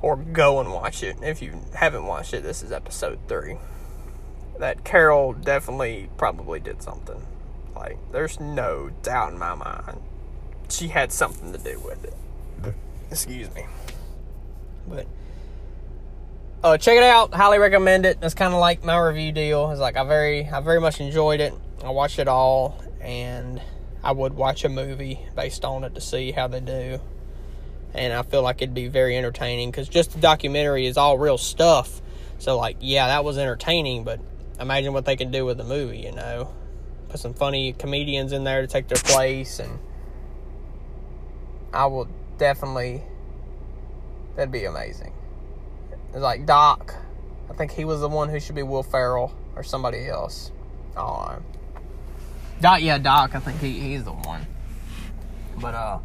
Or 0.00 0.16
go 0.16 0.60
and 0.60 0.72
watch 0.72 1.02
it. 1.02 1.16
If 1.22 1.42
you 1.42 1.60
haven't 1.74 2.06
watched 2.06 2.32
it, 2.34 2.42
this 2.42 2.62
is 2.62 2.70
episode 2.70 3.18
three 3.28 3.56
that 4.58 4.84
Carole 4.84 5.32
definitely 5.32 6.10
probably 6.16 6.60
did 6.60 6.82
something. 6.82 7.26
Like, 7.74 7.98
there's 8.12 8.40
no 8.40 8.90
doubt 9.02 9.32
in 9.32 9.38
my 9.38 9.54
mind. 9.54 10.00
She 10.68 10.88
had 10.88 11.12
something 11.12 11.52
to 11.52 11.58
do 11.58 11.80
with 11.80 12.04
it. 12.04 12.14
Excuse 13.10 13.52
me. 13.54 13.64
But 14.86 15.06
uh, 16.62 16.76
check 16.76 16.96
it 16.96 17.02
out. 17.02 17.32
Highly 17.32 17.58
recommend 17.58 18.04
it. 18.04 18.18
It's 18.22 18.34
kind 18.34 18.52
of 18.52 18.60
like 18.60 18.84
my 18.84 18.98
review 18.98 19.32
deal. 19.32 19.70
It's 19.70 19.80
like 19.80 19.96
I 19.96 20.04
very, 20.04 20.46
I 20.46 20.60
very 20.60 20.80
much 20.80 21.00
enjoyed 21.00 21.40
it. 21.40 21.54
I 21.84 21.90
watched 21.90 22.18
it 22.18 22.28
all, 22.28 22.82
and 23.00 23.62
I 24.02 24.12
would 24.12 24.34
watch 24.34 24.64
a 24.64 24.68
movie 24.68 25.20
based 25.36 25.64
on 25.64 25.84
it 25.84 25.94
to 25.94 26.00
see 26.00 26.32
how 26.32 26.48
they 26.48 26.60
do. 26.60 27.00
And 27.94 28.12
I 28.12 28.22
feel 28.22 28.42
like 28.42 28.60
it'd 28.60 28.74
be 28.74 28.88
very 28.88 29.16
entertaining 29.16 29.70
because 29.70 29.88
just 29.88 30.12
the 30.12 30.20
documentary 30.20 30.86
is 30.86 30.96
all 30.96 31.18
real 31.18 31.38
stuff. 31.38 32.02
So 32.38 32.58
like, 32.58 32.76
yeah, 32.80 33.06
that 33.08 33.24
was 33.24 33.38
entertaining, 33.38 34.04
but 34.04 34.20
imagine 34.60 34.92
what 34.92 35.04
they 35.04 35.16
can 35.16 35.30
do 35.30 35.44
with 35.44 35.56
the 35.56 35.64
movie, 35.64 35.98
you 35.98 36.12
know. 36.12 36.52
Put 37.08 37.20
some 37.20 37.34
funny 37.34 37.72
comedians 37.72 38.32
in 38.32 38.44
there 38.44 38.60
to 38.60 38.66
take 38.66 38.88
their 38.88 38.98
place 38.98 39.58
and 39.58 39.78
I 41.72 41.86
will 41.86 42.08
definitely 42.38 43.02
that'd 44.36 44.52
be 44.52 44.64
amazing. 44.64 45.12
Like 46.14 46.46
Doc. 46.46 46.94
I 47.50 47.54
think 47.54 47.72
he 47.72 47.84
was 47.84 48.00
the 48.00 48.08
one 48.08 48.28
who 48.28 48.40
should 48.40 48.54
be 48.54 48.62
Will 48.62 48.82
Ferrell 48.82 49.34
or 49.56 49.62
somebody 49.62 50.06
else. 50.06 50.52
Oh, 50.96 51.38
Doc, 52.60 52.82
yeah, 52.82 52.98
Doc. 52.98 53.34
I 53.34 53.40
think 53.40 53.60
he, 53.60 53.78
he's 53.80 54.04
the 54.04 54.12
one. 54.12 54.46
But 55.60 55.74
uh, 55.74 55.98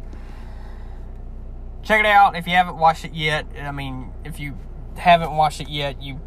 check 1.82 2.00
it 2.00 2.06
out 2.06 2.36
if 2.36 2.46
you 2.46 2.54
haven't 2.54 2.78
watched 2.78 3.04
it 3.04 3.14
yet. 3.14 3.46
I 3.60 3.72
mean, 3.72 4.12
if 4.24 4.40
you 4.40 4.56
haven't 4.96 5.32
watched 5.32 5.60
it 5.60 5.68
yet, 5.68 6.02
you 6.02 6.20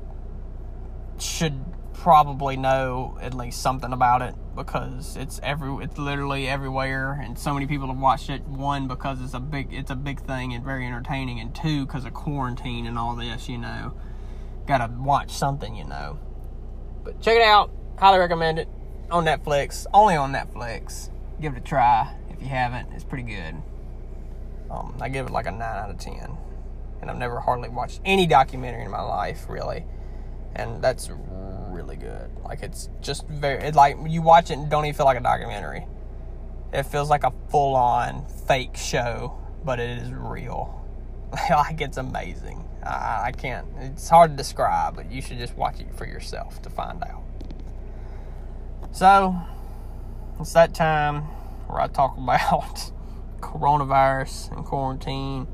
should 1.17 1.59
probably 1.93 2.57
know 2.57 3.17
at 3.21 3.33
least 3.33 3.61
something 3.61 3.91
about 3.91 4.21
it 4.21 4.35
because 4.57 5.15
it's 5.15 5.39
every 5.43 5.83
it's 5.83 5.97
literally 5.97 6.47
everywhere 6.47 7.13
and 7.23 7.37
so 7.37 7.53
many 7.53 7.67
people 7.67 7.87
have 7.87 7.97
watched 7.97 8.29
it. 8.29 8.43
One 8.43 8.87
because 8.87 9.21
it's 9.21 9.33
a 9.33 9.39
big 9.39 9.73
it's 9.73 9.91
a 9.91 9.95
big 9.95 10.19
thing 10.19 10.53
and 10.53 10.63
very 10.65 10.85
entertaining 10.85 11.39
and 11.39 11.55
two 11.55 11.85
because 11.85 12.03
of 12.03 12.13
quarantine 12.13 12.85
and 12.85 12.97
all 12.97 13.15
this 13.15 13.47
you 13.47 13.57
know. 13.57 13.93
Gotta 14.65 14.91
watch 14.93 15.31
something 15.31 15.75
you 15.75 15.85
know. 15.85 16.19
But 17.03 17.21
check 17.21 17.37
it 17.37 17.43
out. 17.43 17.71
Highly 17.97 18.19
recommend 18.19 18.59
it. 18.59 18.67
On 19.09 19.23
netflix. 19.23 19.85
Only 19.93 20.15
on 20.15 20.33
netflix. 20.33 21.09
Give 21.39 21.53
it 21.53 21.59
a 21.59 21.61
try 21.61 22.13
if 22.29 22.41
you 22.41 22.47
haven't. 22.49 22.91
It's 22.91 23.05
pretty 23.05 23.23
good. 23.23 23.55
Um, 24.69 24.97
i 24.99 25.07
give 25.07 25.27
it 25.27 25.31
like 25.31 25.45
a 25.45 25.51
9 25.51 25.61
out 25.61 25.89
of 25.89 25.97
10 25.97 26.37
and 26.99 27.09
i've 27.09 27.17
never 27.17 27.39
hardly 27.39 27.69
watched 27.69 28.01
any 28.03 28.27
documentary 28.27 28.83
in 28.83 28.91
my 28.91 29.01
life 29.01 29.45
really 29.47 29.85
and 30.57 30.81
that's 30.81 31.09
really 31.69 31.95
good. 31.95 32.29
Like 32.43 32.63
it's 32.63 32.89
just 33.01 33.27
very 33.27 33.63
it, 33.63 33.75
like 33.75 33.95
you 34.07 34.21
watch 34.21 34.49
it 34.49 34.55
and 34.55 34.69
don't 34.69 34.85
even 34.85 34.95
feel 34.95 35.05
like 35.05 35.17
a 35.17 35.21
documentary. 35.21 35.85
It 36.73 36.83
feels 36.83 37.09
like 37.09 37.23
a 37.23 37.31
full 37.49 37.75
on 37.75 38.25
fake 38.47 38.75
show, 38.75 39.37
but 39.63 39.79
it 39.79 39.99
is 39.99 40.11
real. 40.11 40.85
like 41.49 41.79
it's 41.79 41.97
amazing. 41.97 42.65
I, 42.83 43.25
I 43.25 43.31
can't. 43.31 43.67
It's 43.79 44.09
hard 44.09 44.31
to 44.31 44.37
describe, 44.37 44.95
but 44.95 45.11
you 45.11 45.21
should 45.21 45.37
just 45.37 45.55
watch 45.55 45.79
it 45.79 45.93
for 45.95 46.05
yourself 46.05 46.61
to 46.63 46.69
find 46.69 47.03
out. 47.03 47.23
So 48.91 49.35
it's 50.39 50.53
that 50.53 50.73
time 50.73 51.21
where 51.67 51.81
I 51.81 51.87
talk 51.87 52.17
about 52.17 52.91
coronavirus 53.39 54.57
and 54.57 54.65
quarantine 54.65 55.47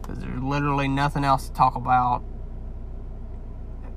because 0.00 0.18
there's 0.20 0.42
literally 0.42 0.88
nothing 0.88 1.24
else 1.24 1.48
to 1.48 1.54
talk 1.54 1.74
about 1.74 2.22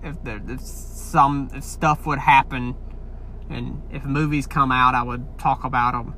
if 0.03 0.23
there, 0.23 0.41
if 0.47 0.61
some 0.61 1.49
if 1.53 1.63
stuff 1.63 2.05
would 2.05 2.19
happen, 2.19 2.75
and 3.49 3.81
if 3.91 4.03
movies 4.03 4.47
come 4.47 4.71
out, 4.71 4.95
I 4.95 5.03
would 5.03 5.37
talk 5.37 5.63
about 5.63 5.93
them, 5.93 6.13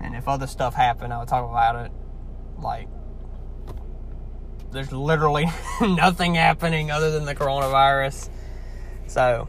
and 0.00 0.14
if 0.14 0.28
other 0.28 0.46
stuff 0.46 0.74
happened, 0.74 1.12
I 1.12 1.18
would 1.18 1.28
talk 1.28 1.48
about 1.48 1.86
it. 1.86 1.92
Like, 2.58 2.88
there's 4.72 4.92
literally 4.92 5.46
nothing 5.80 6.34
happening 6.34 6.90
other 6.90 7.10
than 7.10 7.24
the 7.24 7.34
coronavirus. 7.34 8.28
So, 9.06 9.48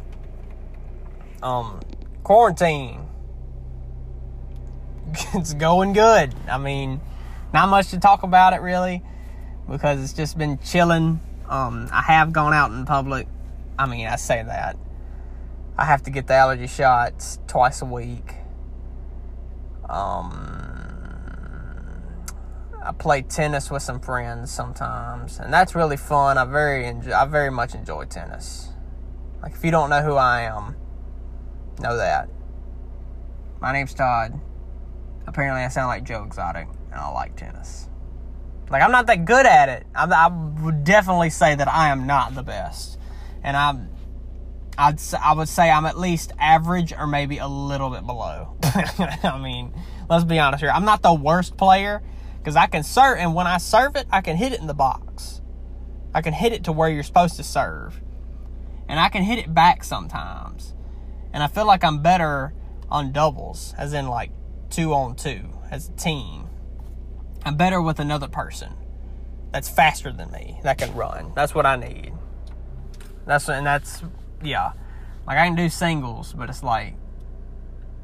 um, 1.42 1.82
quarantine. 2.24 3.02
It's 5.34 5.54
going 5.54 5.94
good. 5.94 6.34
I 6.50 6.58
mean, 6.58 7.00
not 7.54 7.70
much 7.70 7.90
to 7.92 8.00
talk 8.00 8.24
about 8.24 8.54
it 8.54 8.62
really 8.62 9.02
because 9.70 10.04
it's 10.04 10.14
just 10.14 10.38
been 10.38 10.60
chilling. 10.60 11.22
Um, 11.48 11.88
I 11.92 12.02
have 12.02 12.34
gone 12.34 12.54
out 12.54 12.72
in 12.72 12.86
public 12.86 13.28
I 13.78 13.86
mean, 13.86 14.08
I 14.08 14.16
say 14.16 14.42
that. 14.44 14.78
I 15.78 15.86
have 15.86 16.04
to 16.04 16.10
get 16.10 16.28
the 16.28 16.34
allergy 16.34 16.68
shots 16.68 17.40
twice 17.48 17.82
a 17.82 17.86
week. 17.86 18.36
Um, 19.90 20.66
I 22.82 22.92
play 22.98 23.22
tennis 23.24 23.70
with 23.70 23.82
some 23.82 24.00
friends 24.00 24.52
sometimes, 24.52 25.40
and 25.40 25.52
that's 25.52 25.76
really 25.76 25.98
fun. 25.98 26.38
I 26.38 26.46
very 26.46 26.86
enjoy, 26.86 27.14
I 27.14 27.26
very 27.26 27.52
much 27.52 27.76
enjoy 27.76 28.06
tennis. 28.06 28.70
Like 29.42 29.54
if 29.54 29.66
you 29.66 29.72
don't 29.72 29.90
know 29.90 30.02
who 30.02 30.16
I 30.16 30.44
am, 30.44 30.78
know 31.80 31.98
that. 31.98 32.30
My 33.60 33.74
name's 33.74 33.94
Todd. 33.94 34.40
Apparently, 35.28 35.64
I 35.64 35.68
sound 35.68 35.88
like 35.88 36.04
Joe 36.04 36.24
Exotic, 36.24 36.68
and 36.92 36.96
I 37.00 37.10
like 37.10 37.36
tennis. 37.36 37.90
Like 38.70 38.82
I'm 38.82 38.92
not 38.92 39.08
that 39.08 39.26
good 39.26 39.46
at 39.46 39.68
it. 39.68 39.86
I, 39.94 40.06
I 40.06 40.28
would 40.64 40.86
definitely 40.86 41.32
say 41.32 41.54
that 41.56 41.68
I 41.68 41.90
am 41.90 42.08
not 42.08 42.34
the 42.34 42.44
best 42.44 42.95
and 43.46 43.56
I'm 43.56 43.90
I'd 44.78 45.00
I 45.22 45.34
would 45.34 45.48
say 45.48 45.70
I'm 45.70 45.86
at 45.86 45.98
least 45.98 46.34
average 46.38 46.92
or 46.92 47.08
maybe 47.08 47.38
a 47.38 47.48
little 47.48 47.92
bit 47.92 48.06
below. 48.06 48.58
I 48.64 49.40
mean, 49.42 49.74
let's 50.10 50.26
be 50.26 50.40
honest 50.40 50.62
here. 50.62 50.72
I'm 50.72 50.84
not 50.84 51.02
the 51.02 51.14
worst 51.14 51.56
player 51.56 52.04
because 52.40 52.58
I 52.58 52.66
can 52.66 52.84
serve, 52.84 53.20
and 53.20 53.34
when 53.34 53.48
I 53.48 53.58
serve 53.58 53.96
it, 53.96 54.08
I 54.12 54.20
can 54.20 54.36
hit 54.36 54.52
it 54.52 54.60
in 54.60 54.68
the 54.68 54.74
box. 54.74 55.42
I 56.14 56.22
can 56.22 56.34
hit 56.34 56.52
it 56.52 56.66
to 56.66 56.72
where 56.72 56.90
you're 56.90 57.04
supposed 57.04 57.38
to 57.38 57.44
serve, 57.44 58.02
and 58.90 59.00
I 59.00 59.08
can 59.10 59.24
hit 59.24 59.40
it 59.40 59.54
back 59.54 59.84
sometimes. 59.84 60.74
And 61.32 61.44
I 61.44 61.48
feel 61.48 61.66
like 61.66 61.84
I'm 61.84 62.02
better 62.02 62.54
on 62.90 63.12
doubles, 63.12 63.74
as 63.78 63.94
in 63.94 64.08
like 64.08 64.32
two 64.70 64.94
on 64.94 65.16
two 65.16 65.50
as 65.70 65.90
a 65.90 65.92
team. 65.94 66.50
I'm 67.46 67.58
better 67.58 67.82
with 67.82 68.00
another 68.00 68.28
person 68.28 68.74
that's 69.52 69.70
faster 69.70 70.12
than 70.12 70.32
me 70.32 70.60
that 70.64 70.80
can 70.80 70.94
run. 70.96 71.32
That's 71.36 71.54
what 71.54 71.66
I 71.66 71.76
need. 71.76 72.12
That's 73.26 73.50
and 73.50 73.66
that's 73.66 74.04
yeah. 74.44 74.74
Like 75.28 75.38
I 75.38 75.48
can 75.48 75.56
do 75.56 75.70
singles, 75.70 76.34
but 76.34 76.50
it's 76.50 76.64
like 76.64 76.96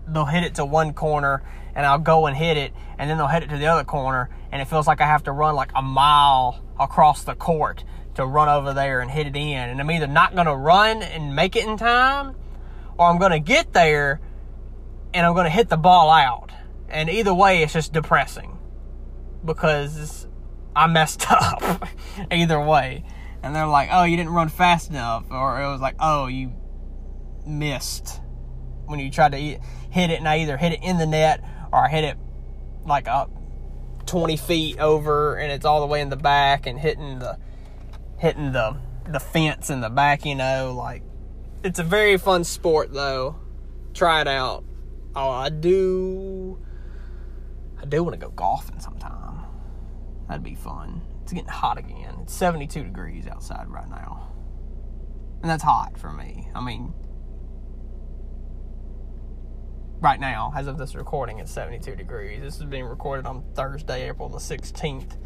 they'll 0.07 0.25
hit 0.25 0.43
it 0.43 0.55
to 0.55 0.65
one 0.65 0.93
corner 0.93 1.43
and 1.75 1.85
I'll 1.85 1.99
go 1.99 2.25
and 2.25 2.35
hit 2.35 2.57
it 2.57 2.73
and 2.97 3.09
then 3.09 3.17
they'll 3.17 3.27
hit 3.27 3.43
it 3.43 3.49
to 3.49 3.57
the 3.57 3.67
other 3.67 3.83
corner 3.83 4.29
and 4.51 4.61
it 4.61 4.65
feels 4.65 4.87
like 4.87 5.01
I 5.01 5.05
have 5.05 5.23
to 5.23 5.31
run 5.31 5.55
like 5.55 5.71
a 5.75 5.81
mile 5.81 6.63
across 6.79 7.23
the 7.23 7.35
court 7.35 7.83
to 8.15 8.25
run 8.25 8.49
over 8.49 8.73
there 8.73 8.99
and 8.99 9.09
hit 9.09 9.27
it 9.27 9.35
in 9.35 9.69
and 9.69 9.79
I'm 9.79 9.89
either 9.91 10.07
not 10.07 10.33
going 10.33 10.47
to 10.47 10.55
run 10.55 11.01
and 11.01 11.35
make 11.35 11.55
it 11.55 11.65
in 11.65 11.77
time 11.77 12.35
or 12.97 13.07
I'm 13.07 13.19
going 13.19 13.31
to 13.31 13.39
get 13.39 13.73
there 13.73 14.19
and 15.13 15.25
I'm 15.25 15.33
going 15.33 15.45
to 15.45 15.51
hit 15.51 15.69
the 15.69 15.77
ball 15.77 16.09
out. 16.09 16.51
And 16.89 17.09
either 17.09 17.33
way 17.33 17.63
it's 17.63 17.73
just 17.73 17.93
depressing 17.93 18.57
because 19.45 20.27
I 20.75 20.87
messed 20.87 21.25
up 21.31 21.87
either 22.31 22.59
way. 22.59 23.05
And 23.43 23.55
they're 23.55 23.67
like, 23.67 23.89
"Oh, 23.91 24.03
you 24.03 24.17
didn't 24.17 24.33
run 24.33 24.49
fast 24.49 24.89
enough," 24.89 25.25
or 25.31 25.61
it 25.61 25.67
was 25.71 25.81
like, 25.81 25.95
"Oh, 25.99 26.27
you 26.27 26.53
missed 27.45 28.21
when 28.85 28.99
you 28.99 29.09
tried 29.09 29.31
to 29.31 29.37
hit 29.37 30.09
it, 30.09 30.19
and 30.19 30.27
I 30.27 30.39
either 30.39 30.57
hit 30.57 30.73
it 30.73 30.83
in 30.83 30.97
the 30.97 31.07
net 31.07 31.43
or 31.71 31.85
I 31.85 31.89
hit 31.89 32.03
it 32.03 32.17
like 32.85 33.07
up 33.07 33.31
20 34.05 34.37
feet 34.37 34.79
over, 34.79 35.35
and 35.35 35.51
it's 35.51 35.65
all 35.65 35.79
the 35.79 35.87
way 35.87 36.01
in 36.01 36.09
the 36.09 36.17
back 36.17 36.67
and 36.67 36.79
hitting 36.79 37.19
the 37.19 37.37
hitting 38.17 38.51
the 38.51 38.77
the 39.07 39.19
fence 39.19 39.69
in 39.69 39.81
the 39.81 39.89
back. 39.89 40.25
You 40.25 40.35
know, 40.35 40.73
like 40.77 41.03
it's 41.63 41.79
a 41.79 41.83
very 41.83 42.17
fun 42.17 42.43
sport 42.43 42.93
though. 42.93 43.37
Try 43.93 44.21
it 44.21 44.27
out. 44.27 44.63
Oh, 45.15 45.29
I 45.29 45.49
do. 45.49 46.59
I 47.81 47.85
do 47.85 48.03
want 48.03 48.13
to 48.13 48.25
go 48.25 48.31
golfing 48.31 48.79
sometime. 48.79 49.39
That'd 50.27 50.43
be 50.43 50.55
fun. 50.55 51.01
It's 51.23 51.33
getting 51.33 51.49
hot 51.49 51.77
again. 51.77 52.19
It's 52.23 52.33
72 52.33 52.83
degrees 52.83 53.27
outside 53.27 53.67
right 53.69 53.89
now. 53.89 54.31
And 55.41 55.49
that's 55.49 55.63
hot 55.63 55.97
for 55.97 56.11
me. 56.11 56.47
I 56.53 56.61
mean, 56.61 56.93
right 60.01 60.19
now, 60.19 60.51
as 60.55 60.67
of 60.67 60.77
this 60.77 60.95
recording, 60.95 61.39
it's 61.39 61.51
72 61.51 61.95
degrees. 61.95 62.41
This 62.41 62.57
is 62.57 62.63
being 62.63 62.85
recorded 62.85 63.25
on 63.25 63.43
Thursday, 63.53 64.09
April 64.09 64.29
the 64.29 64.39
16th. 64.39 65.17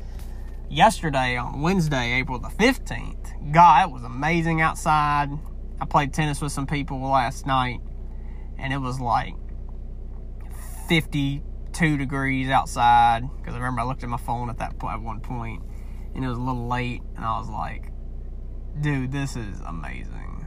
Yesterday, 0.69 1.37
on 1.37 1.61
Wednesday, 1.61 2.13
April 2.13 2.39
the 2.39 2.49
15th, 2.49 3.51
God, 3.51 3.89
it 3.89 3.93
was 3.93 4.03
amazing 4.03 4.61
outside. 4.61 5.29
I 5.79 5.85
played 5.85 6.13
tennis 6.13 6.41
with 6.41 6.51
some 6.51 6.65
people 6.65 6.99
last 7.01 7.45
night, 7.45 7.81
and 8.57 8.73
it 8.73 8.77
was 8.77 8.99
like 8.99 9.35
52 10.87 11.97
degrees 11.97 12.49
outside. 12.49 13.23
Because 13.37 13.53
I 13.53 13.57
remember 13.57 13.81
I 13.81 13.83
looked 13.85 14.03
at 14.03 14.09
my 14.09 14.17
phone 14.17 14.49
at 14.49 14.57
that 14.57 14.75
at 14.81 15.01
one 15.01 15.19
point, 15.19 15.63
and 16.15 16.23
it 16.23 16.27
was 16.27 16.37
a 16.37 16.41
little 16.41 16.67
late, 16.67 17.01
and 17.15 17.25
I 17.25 17.39
was 17.39 17.49
like, 17.49 17.91
dude, 18.81 19.11
this 19.11 19.35
is 19.35 19.59
amazing. 19.61 20.45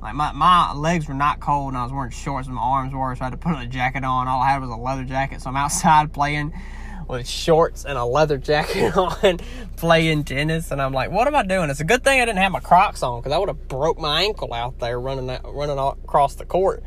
Like 0.00 0.14
my, 0.14 0.32
my 0.32 0.72
legs 0.74 1.08
were 1.08 1.14
not 1.14 1.40
cold 1.40 1.68
and 1.68 1.78
I 1.78 1.82
was 1.82 1.90
wearing 1.90 2.10
shorts 2.10 2.46
and 2.46 2.54
my 2.54 2.60
arms 2.60 2.92
were, 2.92 3.14
so 3.16 3.22
I 3.22 3.24
had 3.24 3.30
to 3.30 3.36
put 3.38 3.56
a 3.56 3.66
jacket 3.66 4.04
on. 4.04 4.28
All 4.28 4.42
I 4.42 4.50
had 4.50 4.60
was 4.60 4.68
a 4.68 4.76
leather 4.76 5.04
jacket, 5.04 5.40
so 5.40 5.48
I'm 5.48 5.56
outside 5.64 6.12
playing 6.12 6.52
with 7.08 7.26
shorts 7.26 7.84
and 7.84 7.96
a 7.96 8.04
leather 8.04 8.36
jacket 8.36 8.94
on, 8.96 9.38
playing 9.76 10.24
tennis, 10.24 10.70
and 10.70 10.80
I'm 10.80 10.92
like, 10.92 11.10
what 11.10 11.26
am 11.26 11.34
I 11.34 11.42
doing? 11.42 11.70
It's 11.70 11.80
a 11.80 11.84
good 11.84 12.04
thing 12.04 12.20
I 12.20 12.24
didn't 12.24 12.38
have 12.38 12.52
my 12.52 12.60
Crocs 12.60 13.02
on 13.02 13.20
because 13.20 13.32
I 13.32 13.38
would 13.38 13.48
have 13.48 13.68
broke 13.68 13.98
my 13.98 14.22
ankle 14.22 14.52
out 14.52 14.78
there 14.78 15.00
running 15.00 15.26
running 15.44 15.78
across 15.78 16.34
the 16.34 16.44
court. 16.44 16.82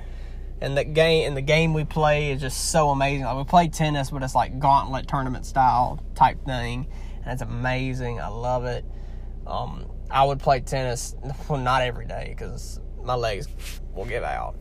And 0.60 0.76
the 0.76 0.84
game 0.84 1.28
and 1.28 1.38
the 1.38 1.42
game 1.42 1.74
we 1.74 1.86
play 1.86 2.32
is 2.32 2.42
just 2.42 2.72
so 2.72 2.90
amazing. 2.90 3.26
Like 3.26 3.38
we 3.38 3.44
play 3.44 3.68
tennis, 3.68 4.10
but 4.10 4.24
it's 4.24 4.34
like 4.34 4.60
gauntlet 4.60 5.08
tournament 5.08 5.46
style 5.46 6.04
type 6.16 6.44
thing, 6.46 6.88
it's 7.32 7.42
amazing. 7.42 8.20
I 8.20 8.28
love 8.28 8.66
it. 8.66 8.86
Um, 9.46 9.86
I 10.10 10.24
would 10.24 10.40
play 10.40 10.60
tennis, 10.60 11.16
well, 11.50 11.60
not 11.60 11.82
every 11.82 12.06
day 12.06 12.34
because 12.38 12.80
my 13.04 13.16
legs 13.16 13.48
will 13.94 14.06
give 14.06 14.24
out. 14.24 14.56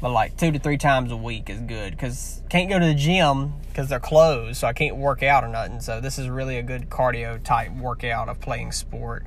But 0.00 0.10
like 0.12 0.36
two 0.38 0.50
to 0.50 0.58
three 0.58 0.78
times 0.78 1.12
a 1.12 1.16
week 1.16 1.50
is 1.50 1.60
good 1.60 1.90
because 1.90 2.42
can't 2.48 2.70
go 2.70 2.78
to 2.78 2.86
the 2.86 2.94
gym 2.94 3.52
because 3.68 3.88
they're 3.88 4.00
closed, 4.00 4.58
so 4.58 4.66
I 4.66 4.72
can't 4.72 4.96
work 4.96 5.22
out 5.22 5.44
or 5.44 5.48
nothing. 5.48 5.80
So 5.80 6.00
this 6.00 6.18
is 6.18 6.28
really 6.28 6.56
a 6.56 6.62
good 6.62 6.88
cardio 6.88 7.42
type 7.42 7.72
workout 7.72 8.30
of 8.30 8.40
playing 8.40 8.72
sport. 8.72 9.26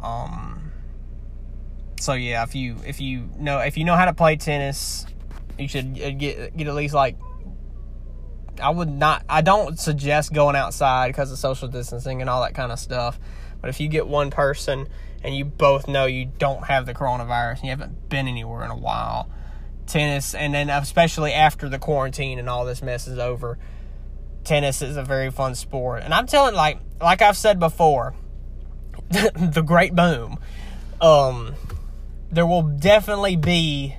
Um. 0.00 0.72
So 2.00 2.14
yeah, 2.14 2.42
if 2.42 2.56
you 2.56 2.76
if 2.84 3.00
you 3.00 3.30
know 3.38 3.60
if 3.60 3.76
you 3.76 3.84
know 3.84 3.94
how 3.94 4.06
to 4.06 4.12
play 4.12 4.36
tennis, 4.36 5.06
you 5.56 5.68
should 5.68 5.94
get 5.94 6.56
get 6.56 6.66
at 6.66 6.74
least 6.74 6.94
like. 6.94 7.16
I 8.60 8.70
would 8.70 8.88
not. 8.88 9.24
I 9.28 9.42
don't 9.42 9.78
suggest 9.78 10.32
going 10.32 10.56
outside 10.56 11.08
because 11.08 11.32
of 11.32 11.38
social 11.38 11.68
distancing 11.68 12.20
and 12.20 12.30
all 12.30 12.42
that 12.42 12.54
kind 12.54 12.72
of 12.72 12.78
stuff. 12.78 13.18
But 13.60 13.70
if 13.70 13.80
you 13.80 13.88
get 13.88 14.06
one 14.06 14.30
person 14.30 14.86
and 15.22 15.34
you 15.34 15.44
both 15.44 15.88
know 15.88 16.06
you 16.06 16.30
don't 16.38 16.64
have 16.64 16.86
the 16.86 16.94
coronavirus 16.94 17.56
and 17.56 17.64
you 17.64 17.70
haven't 17.70 18.08
been 18.08 18.28
anywhere 18.28 18.64
in 18.64 18.70
a 18.70 18.76
while, 18.76 19.28
tennis, 19.86 20.34
and 20.34 20.54
then 20.54 20.70
especially 20.70 21.32
after 21.32 21.68
the 21.68 21.78
quarantine 21.78 22.38
and 22.38 22.48
all 22.48 22.64
this 22.64 22.82
mess 22.82 23.06
is 23.06 23.18
over, 23.18 23.58
tennis 24.44 24.82
is 24.82 24.96
a 24.96 25.02
very 25.02 25.30
fun 25.30 25.54
sport. 25.54 26.02
And 26.02 26.14
I'm 26.14 26.26
telling, 26.26 26.54
like, 26.54 26.78
like 27.00 27.22
I've 27.22 27.36
said 27.36 27.58
before, 27.58 28.14
the 29.10 29.62
great 29.64 29.94
boom. 29.94 30.38
Um, 31.00 31.54
there 32.30 32.46
will 32.46 32.62
definitely 32.62 33.36
be 33.36 33.94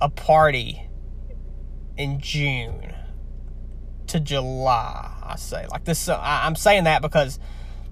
a 0.00 0.08
party 0.08 0.88
in 1.96 2.20
June 2.20 2.92
to 4.08 4.20
July. 4.20 5.12
I 5.22 5.36
say 5.36 5.66
like 5.68 5.84
this. 5.84 6.08
I'm 6.08 6.56
saying 6.56 6.84
that 6.84 7.02
because 7.02 7.38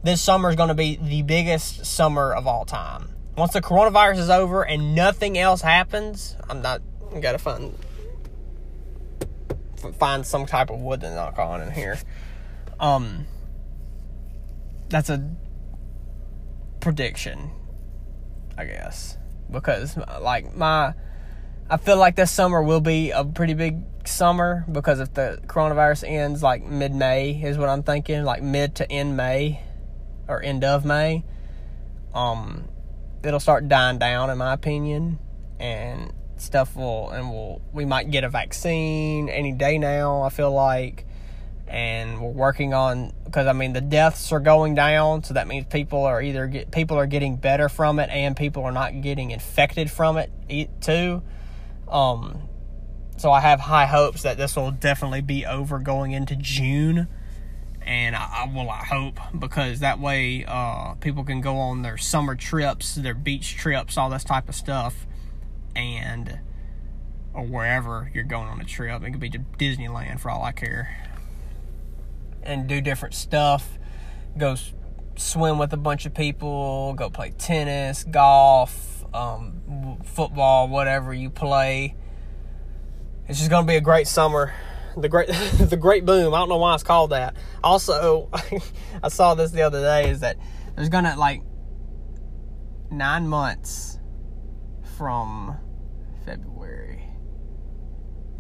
this 0.03 0.21
summer 0.21 0.51
is 0.51 0.57
going 0.57 0.69
to 0.69 0.75
be 0.75 0.97
the 0.97 1.23
biggest 1.23 1.87
summer 1.87 2.33
of 2.33 2.47
all 2.47 2.65
time. 2.65 3.09
Once 3.37 3.53
the 3.53 3.63
coronavirus 3.63 4.19
is 4.19 4.31
over 4.31 4.63
and 4.63 4.95
nothing 4.95 5.39
else 5.39 5.63
happens, 5.63 6.37
I'm 6.49 6.61
not. 6.63 6.83
I 7.15 7.21
gotta 7.21 7.39
find 7.39 7.75
find 9.99 10.25
some 10.27 10.47
type 10.47 10.71
of 10.71 10.81
wood 10.81 11.01
to 11.01 11.15
knock 11.15 11.39
on 11.39 11.63
in 11.63 11.71
here. 11.71 11.99
Um, 12.79 13.27
that's 14.89 15.09
a 15.09 15.31
prediction, 16.81 17.51
I 18.57 18.65
guess, 18.65 19.17
because 19.51 19.97
like 20.21 20.55
my, 20.55 20.95
I 21.71 21.77
feel 21.79 21.97
like 21.97 22.17
this 22.17 22.31
summer 22.31 22.63
will 22.63 22.81
be 22.81 23.11
a 23.11 23.25
pretty 23.25 23.55
big 23.55 23.83
summer 24.09 24.65
because 24.71 25.01
if 25.01 25.15
the 25.15 25.41
coronavirus 25.47 26.09
ends 26.09 26.43
like 26.43 26.65
mid 26.65 26.95
May 26.95 27.41
is 27.43 27.59
what 27.59 27.69
I'm 27.69 27.83
thinking, 27.83 28.25
like 28.25 28.43
mid 28.43 28.77
to 28.77 28.91
end 28.91 29.17
May 29.17 29.63
or 30.29 30.43
end 30.43 30.65
of 30.65 30.85
May, 30.85 31.25
um, 32.15 32.69
it'll 33.23 33.41
start 33.41 33.69
dying 33.69 33.99
down, 33.99 34.31
in 34.31 34.39
my 34.39 34.53
opinion, 34.53 35.19
and 35.59 36.13
stuff 36.37 36.75
will 36.75 37.11
and 37.11 37.31
will 37.31 37.63
we 37.73 37.85
might 37.85 38.11
get 38.11 38.25
a 38.25 38.29
vaccine 38.29 39.29
any 39.29 39.53
day 39.53 39.79
now. 39.79 40.23
I 40.23 40.29
feel 40.29 40.53
like, 40.53 41.07
and 41.67 42.21
we're 42.21 42.31
working 42.31 42.75
on 42.75 43.13
because 43.25 43.47
I 43.47 43.53
mean 43.53 43.73
the 43.73 43.81
deaths 43.81 44.33
are 44.33 44.41
going 44.41 44.75
down, 44.75 45.25
so 45.25 45.35
that 45.35 45.47
means 45.47 45.67
people 45.67 46.05
are 46.05 46.21
either 46.21 46.47
get 46.47 46.71
people 46.71 46.99
are 46.99 47.07
getting 47.07 47.37
better 47.37 47.69
from 47.69 47.99
it, 47.99 48.11
and 48.11 48.37
people 48.37 48.65
are 48.65 48.73
not 48.73 49.01
getting 49.01 49.31
infected 49.31 49.91
from 49.91 50.19
it 50.19 50.31
too. 50.81 51.23
Um, 51.89 52.49
so 53.23 53.31
I 53.31 53.39
have 53.39 53.61
high 53.61 53.87
hopes 53.87 54.23
that 54.23 54.37
this 54.37 54.57
will 54.57 54.73
definitely 54.73 55.21
be 55.21 55.47
over 55.47 55.79
going 55.79 56.11
into 56.11 56.35
June 56.35 57.07
and 57.87 58.17
I, 58.17 58.19
I 58.21 58.53
well 58.53 58.69
I 58.69 58.83
hope 58.83 59.21
because 59.39 59.79
that 59.79 60.01
way 60.01 60.45
uh, 60.45 60.95
people 60.95 61.23
can 61.23 61.41
go 61.41 61.57
on 61.57 61.83
their 61.83 61.97
summer 61.97 62.35
trips, 62.35 62.97
their 62.97 63.15
beach 63.15 63.55
trips, 63.55 63.97
all 63.97 64.11
this 64.11 64.25
type 64.25 64.49
of 64.49 64.57
stuff, 64.57 65.07
and 65.77 66.41
or 67.33 67.45
wherever 67.45 68.11
you're 68.13 68.25
going 68.25 68.49
on 68.49 68.61
a 68.61 68.65
trip. 68.65 69.01
It 69.05 69.13
could 69.13 69.21
be 69.21 69.31
to 69.31 69.39
Disneyland 69.39 70.19
for 70.19 70.29
all 70.29 70.43
I 70.43 70.51
care, 70.51 71.15
and 72.43 72.67
do 72.67 72.81
different 72.81 73.15
stuff. 73.15 73.79
Go 74.37 74.57
swim 75.15 75.59
with 75.59 75.73
a 75.73 75.77
bunch 75.77 76.07
of 76.07 76.13
people. 76.13 76.95
Go 76.97 77.09
play 77.09 77.31
tennis, 77.39 78.03
golf, 78.03 79.05
um, 79.15 80.01
football, 80.05 80.67
whatever 80.67 81.15
you 81.15 81.31
play. 81.31 81.95
It's 83.29 83.39
just 83.39 83.51
gonna 83.51 83.67
be 83.67 83.77
a 83.77 83.81
great 83.81 84.07
summer 84.07 84.53
the 84.97 85.09
great 85.09 85.29
the 85.59 85.77
great 85.77 86.05
boom. 86.05 86.35
I 86.35 86.39
don't 86.39 86.49
know 86.49 86.57
why 86.57 86.75
it's 86.75 86.83
called 86.83 87.11
that. 87.11 87.37
Also, 87.63 88.29
I 89.03 89.09
saw 89.09 89.35
this 89.35 89.51
the 89.51 89.63
other 89.63 89.81
day 89.81 90.11
is 90.11 90.21
that 90.21 90.37
there's 90.77 90.89
gonna 90.89 91.17
like 91.17 91.43
nine 92.91 93.29
months 93.29 93.99
from 94.97 95.57
February. 96.25 97.09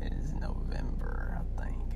Is 0.02 0.32
November. 0.34 1.40
I 1.40 1.64
think. 1.64 1.94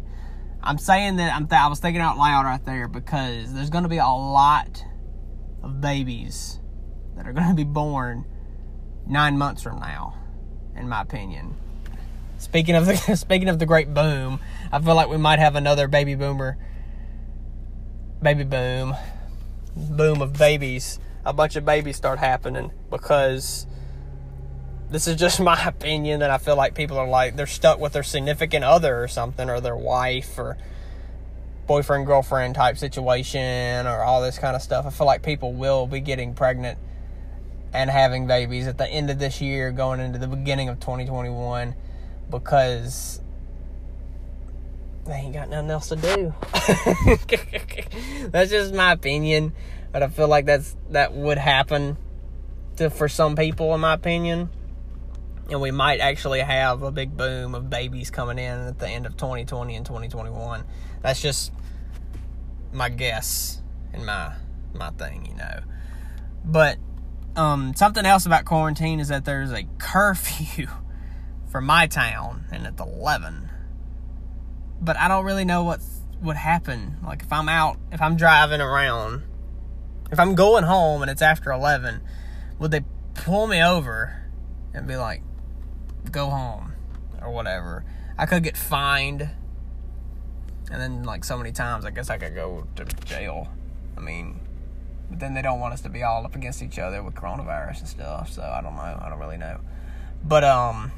I'm 0.62 0.78
saying 0.78 1.16
that 1.16 1.34
I'm 1.34 1.48
th- 1.48 1.60
I 1.60 1.68
was 1.68 1.80
thinking 1.80 2.00
out 2.00 2.16
loud 2.16 2.44
right 2.44 2.64
there 2.64 2.88
because 2.88 3.52
there's 3.52 3.70
going 3.70 3.84
to 3.84 3.90
be 3.90 3.98
a 3.98 4.06
lot 4.06 4.84
of 5.62 5.80
babies 5.80 6.60
that 7.16 7.26
are 7.26 7.32
going 7.32 7.48
to 7.48 7.54
be 7.54 7.64
born 7.64 8.24
nine 9.06 9.36
months 9.36 9.62
from 9.62 9.80
now, 9.80 10.14
in 10.76 10.88
my 10.88 11.02
opinion. 11.02 11.56
Speaking 12.38 12.74
of 12.74 12.86
the 12.86 12.96
speaking 13.16 13.48
of 13.48 13.58
the 13.58 13.66
great 13.66 13.92
boom, 13.92 14.40
I 14.72 14.80
feel 14.80 14.94
like 14.94 15.08
we 15.08 15.16
might 15.16 15.38
have 15.38 15.56
another 15.56 15.88
baby 15.88 16.14
boomer, 16.14 16.58
baby 18.22 18.44
boom, 18.44 18.94
boom 19.76 20.20
of 20.20 20.34
babies. 20.34 20.98
A 21.24 21.32
bunch 21.32 21.56
of 21.56 21.64
babies 21.64 21.96
start 21.96 22.18
happening 22.18 22.70
because 22.90 23.66
this 24.90 25.08
is 25.08 25.16
just 25.16 25.40
my 25.52 25.60
opinion 25.66 26.20
that 26.20 26.30
I 26.30 26.38
feel 26.38 26.56
like 26.56 26.74
people 26.74 26.98
are 26.98 27.08
like 27.08 27.36
they're 27.36 27.46
stuck 27.46 27.80
with 27.80 27.92
their 27.92 28.02
significant 28.02 28.64
other 28.64 29.02
or 29.02 29.08
something 29.08 29.48
or 29.48 29.60
their 29.60 29.76
wife 29.76 30.38
or 30.38 30.56
boyfriend 31.66 32.06
girlfriend 32.06 32.54
type 32.54 32.78
situation 32.78 33.86
or 33.86 34.02
all 34.02 34.22
this 34.22 34.38
kind 34.38 34.54
of 34.54 34.62
stuff. 34.62 34.86
I 34.86 34.90
feel 34.90 35.06
like 35.06 35.22
people 35.22 35.52
will 35.52 35.86
be 35.86 36.00
getting 36.00 36.34
pregnant 36.34 36.78
and 37.72 37.90
having 37.90 38.26
babies 38.26 38.66
at 38.68 38.78
the 38.78 38.86
end 38.88 39.10
of 39.10 39.18
this 39.18 39.40
year 39.40 39.72
going 39.72 40.00
into 40.00 40.18
the 40.18 40.28
beginning 40.28 40.68
of 40.68 40.78
2021 40.78 41.74
because 42.30 43.20
they 45.06 45.14
ain't 45.14 45.34
got 45.34 45.48
nothing 45.48 45.70
else 45.70 45.88
to 45.88 45.96
do. 45.96 46.34
that's 48.30 48.50
just 48.50 48.74
my 48.74 48.92
opinion, 48.92 49.52
but 49.92 50.02
I 50.02 50.08
feel 50.08 50.28
like 50.28 50.46
that's 50.46 50.76
that 50.90 51.12
would 51.12 51.38
happen 51.38 51.96
to 52.76 52.90
for 52.90 53.08
some 53.08 53.36
people 53.36 53.74
in 53.74 53.80
my 53.80 53.94
opinion 53.94 54.50
and 55.50 55.60
we 55.60 55.70
might 55.70 56.00
actually 56.00 56.40
have 56.40 56.82
a 56.82 56.90
big 56.90 57.16
boom 57.16 57.54
of 57.54 57.70
babies 57.70 58.10
coming 58.10 58.38
in 58.38 58.58
at 58.60 58.78
the 58.78 58.88
end 58.88 59.06
of 59.06 59.16
2020 59.16 59.76
and 59.76 59.86
2021. 59.86 60.64
That's 61.02 61.20
just 61.20 61.52
my 62.72 62.88
guess 62.88 63.62
and 63.92 64.04
my 64.04 64.34
my 64.74 64.90
thing, 64.90 65.26
you 65.26 65.34
know. 65.36 65.60
But 66.44 66.78
um, 67.36 67.74
something 67.74 68.04
else 68.04 68.26
about 68.26 68.44
quarantine 68.44 68.98
is 69.00 69.08
that 69.08 69.24
there's 69.24 69.52
a 69.52 69.64
curfew 69.78 70.66
for 71.48 71.60
my 71.60 71.86
town, 71.86 72.46
and 72.52 72.66
it's 72.66 72.80
11. 72.80 73.50
But 74.80 74.96
I 74.96 75.08
don't 75.08 75.24
really 75.24 75.44
know 75.44 75.64
what 75.64 75.80
would 76.22 76.36
happen. 76.36 76.96
Like 77.04 77.22
if 77.22 77.32
I'm 77.32 77.48
out, 77.48 77.78
if 77.92 78.00
I'm 78.00 78.16
driving 78.16 78.60
around, 78.60 79.22
if 80.10 80.20
I'm 80.20 80.34
going 80.34 80.64
home 80.64 81.02
and 81.02 81.10
it's 81.10 81.22
after 81.22 81.50
11, 81.50 82.00
would 82.58 82.70
they 82.70 82.84
pull 83.14 83.46
me 83.46 83.62
over 83.62 84.22
and 84.74 84.86
be 84.86 84.96
like, 84.96 85.22
go 86.10 86.30
home 86.30 86.72
or 87.20 87.30
whatever. 87.30 87.84
I 88.18 88.26
could 88.26 88.42
get 88.42 88.56
fined. 88.56 89.28
And 90.70 90.80
then, 90.80 91.04
like, 91.04 91.24
so 91.24 91.38
many 91.38 91.52
times, 91.52 91.84
I 91.84 91.90
guess 91.90 92.10
I 92.10 92.18
could 92.18 92.34
go 92.34 92.66
to 92.76 92.84
jail. 93.04 93.48
I 93.96 94.00
mean, 94.00 94.40
but 95.08 95.20
then 95.20 95.34
they 95.34 95.42
don't 95.42 95.60
want 95.60 95.74
us 95.74 95.80
to 95.82 95.88
be 95.88 96.02
all 96.02 96.24
up 96.24 96.34
against 96.34 96.62
each 96.62 96.78
other 96.78 97.02
with 97.02 97.14
coronavirus 97.14 97.80
and 97.80 97.88
stuff. 97.88 98.32
So 98.32 98.42
I 98.42 98.60
don't 98.62 98.74
know. 98.74 98.80
I 98.80 99.08
don't 99.08 99.20
really 99.20 99.36
know. 99.36 99.60
But, 100.24 100.44
um, 100.44 100.92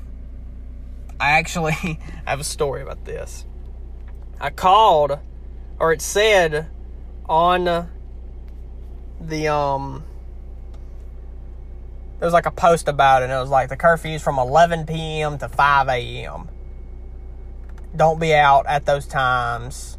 I 1.20 1.31
actually 1.31 1.72
have 2.26 2.40
a 2.40 2.44
story 2.44 2.83
about 2.83 3.04
this. 3.04 3.44
I 4.40 4.50
called, 4.50 5.18
or 5.78 5.92
it 5.92 6.00
said 6.00 6.68
on 7.28 7.88
the, 9.20 9.48
um, 9.48 10.04
there 12.18 12.26
was 12.26 12.33
like 12.33 12.46
a 12.46 12.50
post 12.50 12.88
about 12.88 13.22
it, 13.22 13.26
and 13.26 13.33
it 13.33 13.38
was 13.38 13.50
like 13.50 13.68
the 13.68 13.76
curfew's 13.76 14.22
from 14.22 14.38
11 14.38 14.87
p.m. 14.87 15.38
to 15.38 15.48
5 15.48 15.88
a.m. 15.88 16.48
Don't 17.96 18.20
be 18.20 18.35
out 18.35 18.66
at 18.66 18.87
those 18.87 19.07
times. 19.07 19.98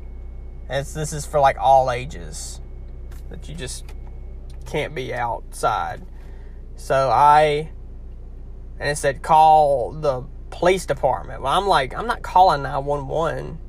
It's, 0.69 0.93
this 0.93 1.11
is 1.11 1.25
for 1.25 1.39
like 1.39 1.57
all 1.59 1.91
ages. 1.91 2.61
That 3.29 3.47
you 3.49 3.55
just 3.55 3.85
can't 4.65 4.95
be 4.95 5.13
outside. 5.13 6.01
So 6.75 7.09
I, 7.09 7.69
and 8.79 8.89
it 8.89 8.97
said 8.97 9.21
call 9.21 9.91
the 9.91 10.23
police 10.49 10.85
department. 10.85 11.41
Well, 11.41 11.57
I'm 11.57 11.67
like, 11.67 11.93
I'm 11.95 12.07
not 12.07 12.21
calling 12.21 12.63
911 12.63 13.59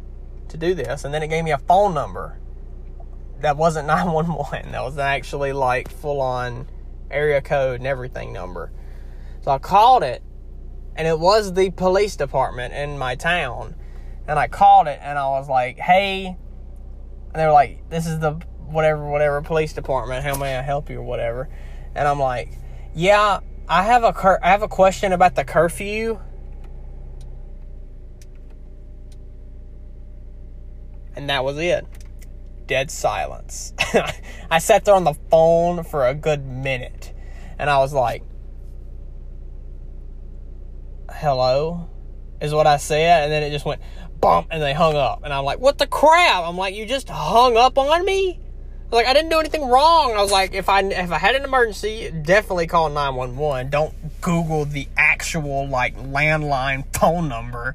to 0.48 0.56
do 0.56 0.74
this. 0.74 1.04
And 1.04 1.14
then 1.14 1.22
it 1.22 1.28
gave 1.28 1.44
me 1.44 1.52
a 1.52 1.58
phone 1.58 1.94
number 1.94 2.38
that 3.40 3.56
wasn't 3.56 3.86
911. 3.88 4.72
That 4.72 4.82
was 4.82 4.98
actually 4.98 5.52
like 5.52 5.90
full 5.90 6.20
on 6.20 6.68
area 7.10 7.40
code 7.40 7.80
and 7.80 7.86
everything 7.86 8.32
number. 8.32 8.72
So 9.42 9.50
I 9.50 9.58
called 9.58 10.02
it, 10.02 10.22
and 10.96 11.08
it 11.08 11.18
was 11.18 11.54
the 11.54 11.70
police 11.70 12.16
department 12.16 12.74
in 12.74 12.98
my 12.98 13.14
town. 13.14 13.74
And 14.26 14.38
I 14.38 14.48
called 14.48 14.86
it, 14.86 14.98
and 15.02 15.18
I 15.18 15.28
was 15.30 15.48
like, 15.48 15.78
"Hey," 15.78 16.26
and 16.26 17.34
they 17.34 17.46
were 17.46 17.52
like, 17.52 17.88
"This 17.88 18.06
is 18.06 18.18
the 18.20 18.32
whatever, 18.66 19.08
whatever 19.08 19.40
police 19.42 19.72
department. 19.72 20.24
How 20.24 20.36
may 20.36 20.56
I 20.56 20.62
help 20.62 20.90
you, 20.90 20.98
or 20.98 21.02
whatever?" 21.02 21.48
And 21.94 22.06
I'm 22.06 22.20
like, 22.20 22.52
"Yeah, 22.94 23.40
I 23.68 23.84
have 23.84 24.04
a 24.04 24.12
cur- 24.12 24.38
I 24.42 24.50
have 24.50 24.62
a 24.62 24.68
question 24.68 25.12
about 25.12 25.34
the 25.34 25.44
curfew." 25.44 26.20
And 31.16 31.28
that 31.28 31.44
was 31.44 31.58
it 31.58 31.86
dead 32.70 32.88
silence. 32.88 33.74
I 34.50 34.60
sat 34.60 34.84
there 34.84 34.94
on 34.94 35.02
the 35.02 35.14
phone 35.28 35.82
for 35.82 36.06
a 36.06 36.14
good 36.14 36.46
minute 36.46 37.12
and 37.58 37.68
I 37.68 37.78
was 37.78 37.92
like, 37.92 38.22
hello, 41.10 41.90
is 42.40 42.54
what 42.54 42.68
I 42.68 42.76
said. 42.76 43.24
And 43.24 43.32
then 43.32 43.42
it 43.42 43.50
just 43.50 43.64
went 43.64 43.82
bump 44.20 44.46
and 44.52 44.62
they 44.62 44.72
hung 44.72 44.94
up. 44.94 45.24
And 45.24 45.34
I'm 45.34 45.44
like, 45.44 45.58
what 45.58 45.78
the 45.78 45.88
crap? 45.88 46.44
I'm 46.44 46.56
like, 46.56 46.76
you 46.76 46.86
just 46.86 47.08
hung 47.08 47.56
up 47.56 47.76
on 47.76 48.04
me? 48.04 48.38
Like 48.92 49.06
I 49.06 49.14
didn't 49.14 49.30
do 49.30 49.40
anything 49.40 49.68
wrong. 49.68 50.14
I 50.16 50.22
was 50.22 50.30
like, 50.30 50.54
if 50.54 50.68
I 50.68 50.80
if 50.82 51.10
I 51.10 51.18
had 51.18 51.34
an 51.34 51.42
emergency, 51.42 52.12
definitely 52.22 52.68
call 52.68 52.88
nine 52.88 53.16
one 53.16 53.36
one. 53.36 53.68
Don't 53.68 53.94
Google 54.20 54.64
the 54.64 54.86
actual 54.96 55.68
like 55.68 55.96
landline 55.96 56.84
phone 56.96 57.28
number 57.28 57.74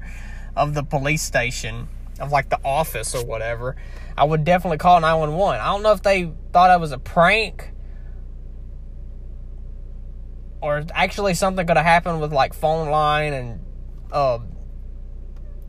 of 0.56 0.72
the 0.72 0.82
police 0.82 1.22
station 1.22 1.88
of 2.20 2.32
like 2.32 2.48
the 2.48 2.60
office 2.64 3.14
or 3.14 3.24
whatever. 3.24 3.76
I 4.16 4.24
would 4.24 4.44
definitely 4.44 4.78
call 4.78 5.00
911. 5.00 5.60
I 5.60 5.66
don't 5.66 5.82
know 5.82 5.92
if 5.92 6.02
they 6.02 6.32
thought 6.52 6.70
I 6.70 6.76
was 6.76 6.92
a 6.92 6.98
prank 6.98 7.72
or 10.60 10.84
actually 10.92 11.34
something 11.34 11.66
could 11.66 11.76
have 11.76 11.86
happened 11.86 12.20
with 12.20 12.32
like 12.32 12.54
phone 12.54 12.88
line 12.90 13.32
and 13.32 13.60
uh, 14.10 14.38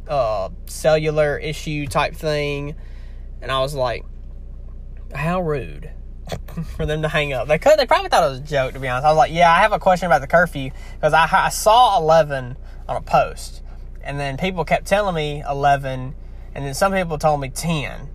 uh, 0.07 0.49
cellular 0.65 1.37
issue 1.37 1.87
type 1.87 2.15
thing. 2.15 2.75
And 3.41 3.51
I 3.51 3.59
was 3.59 3.75
like, 3.75 4.05
how 5.13 5.41
rude 5.41 5.91
for 6.75 6.85
them 6.85 7.01
to 7.01 7.07
hang 7.07 7.33
up. 7.33 7.47
They 7.47 7.59
could, 7.59 7.77
they 7.77 7.85
probably 7.85 8.09
thought 8.09 8.23
it 8.23 8.29
was 8.29 8.39
a 8.39 8.43
joke, 8.43 8.73
to 8.73 8.79
be 8.79 8.87
honest. 8.87 9.05
I 9.05 9.09
was 9.09 9.17
like, 9.17 9.31
yeah, 9.31 9.51
I 9.51 9.59
have 9.59 9.71
a 9.71 9.79
question 9.79 10.07
about 10.07 10.21
the 10.21 10.27
curfew 10.27 10.71
because 10.95 11.13
I, 11.13 11.27
I 11.31 11.49
saw 11.49 11.99
11 11.99 12.57
on 12.87 12.95
a 12.95 13.01
post. 13.01 13.61
And 14.01 14.19
then 14.19 14.37
people 14.37 14.63
kept 14.63 14.87
telling 14.87 15.15
me 15.15 15.43
11, 15.47 16.15
and 16.57 16.65
then 16.65 16.73
some 16.73 16.91
people 16.91 17.19
told 17.19 17.39
me 17.39 17.49
10. 17.49 17.91
And 17.91 18.09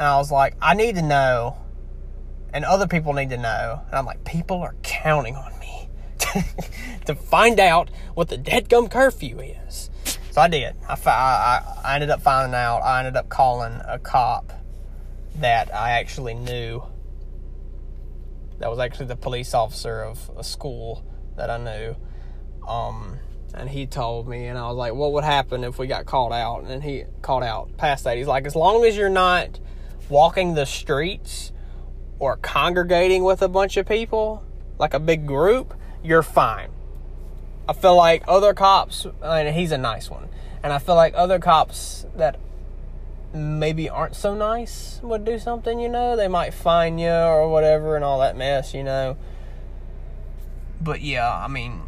I 0.00 0.16
was 0.16 0.32
like, 0.32 0.56
I 0.62 0.72
need 0.72 0.94
to 0.94 1.02
know, 1.02 1.58
and 2.54 2.64
other 2.64 2.88
people 2.88 3.12
need 3.12 3.28
to 3.30 3.36
know. 3.36 3.82
And 3.86 3.94
I'm 3.94 4.06
like, 4.06 4.24
people 4.24 4.62
are 4.62 4.74
counting 4.82 5.36
on 5.36 5.58
me 5.60 5.90
to 7.04 7.14
find 7.14 7.60
out 7.60 7.90
what 8.14 8.28
the 8.28 8.38
dead 8.38 8.70
gum 8.70 8.88
curfew 8.88 9.40
is. 9.40 9.90
So 10.30 10.40
I 10.40 10.48
did. 10.48 10.74
I, 10.88 10.96
I, 11.04 11.80
I 11.84 11.94
ended 11.96 12.08
up 12.08 12.22
finding 12.22 12.54
out. 12.54 12.78
I 12.78 13.00
ended 13.00 13.16
up 13.16 13.28
calling 13.28 13.78
a 13.86 13.98
cop 13.98 14.54
that 15.34 15.74
I 15.74 15.90
actually 15.90 16.32
knew. 16.32 16.82
That 18.58 18.70
was 18.70 18.78
actually 18.78 19.06
the 19.06 19.16
police 19.16 19.52
officer 19.52 20.02
of 20.02 20.30
a 20.34 20.44
school 20.44 21.04
that 21.36 21.50
I 21.50 21.58
knew. 21.58 21.94
Um, 22.66 23.18
and 23.54 23.68
he 23.68 23.86
told 23.86 24.28
me, 24.28 24.46
and 24.46 24.58
I 24.58 24.68
was 24.68 24.76
like, 24.76 24.94
what 24.94 25.12
would 25.12 25.24
happen 25.24 25.64
if 25.64 25.78
we 25.78 25.86
got 25.86 26.06
caught 26.06 26.32
out? 26.32 26.64
And 26.64 26.82
he 26.82 27.04
called 27.22 27.42
out 27.42 27.76
past 27.76 28.04
that. 28.04 28.16
He's 28.16 28.26
like, 28.26 28.46
as 28.46 28.54
long 28.54 28.84
as 28.84 28.96
you're 28.96 29.08
not 29.08 29.58
walking 30.08 30.54
the 30.54 30.66
streets 30.66 31.52
or 32.18 32.36
congregating 32.36 33.24
with 33.24 33.42
a 33.42 33.48
bunch 33.48 33.76
of 33.76 33.86
people, 33.86 34.44
like 34.78 34.94
a 34.94 35.00
big 35.00 35.26
group, 35.26 35.74
you're 36.02 36.22
fine. 36.22 36.70
I 37.68 37.72
feel 37.72 37.96
like 37.96 38.24
other 38.26 38.54
cops, 38.54 39.06
and 39.22 39.54
he's 39.54 39.72
a 39.72 39.78
nice 39.78 40.10
one, 40.10 40.28
and 40.62 40.72
I 40.72 40.78
feel 40.78 40.96
like 40.96 41.14
other 41.14 41.38
cops 41.38 42.04
that 42.16 42.38
maybe 43.32 43.88
aren't 43.88 44.16
so 44.16 44.34
nice 44.34 44.98
would 45.02 45.24
do 45.24 45.38
something, 45.38 45.78
you 45.78 45.88
know? 45.88 46.16
They 46.16 46.26
might 46.26 46.52
fine 46.52 46.98
you 46.98 47.10
or 47.10 47.48
whatever 47.48 47.94
and 47.94 48.04
all 48.04 48.18
that 48.20 48.36
mess, 48.36 48.74
you 48.74 48.82
know? 48.82 49.16
But 50.80 51.00
yeah, 51.00 51.32
I 51.32 51.46
mean, 51.46 51.82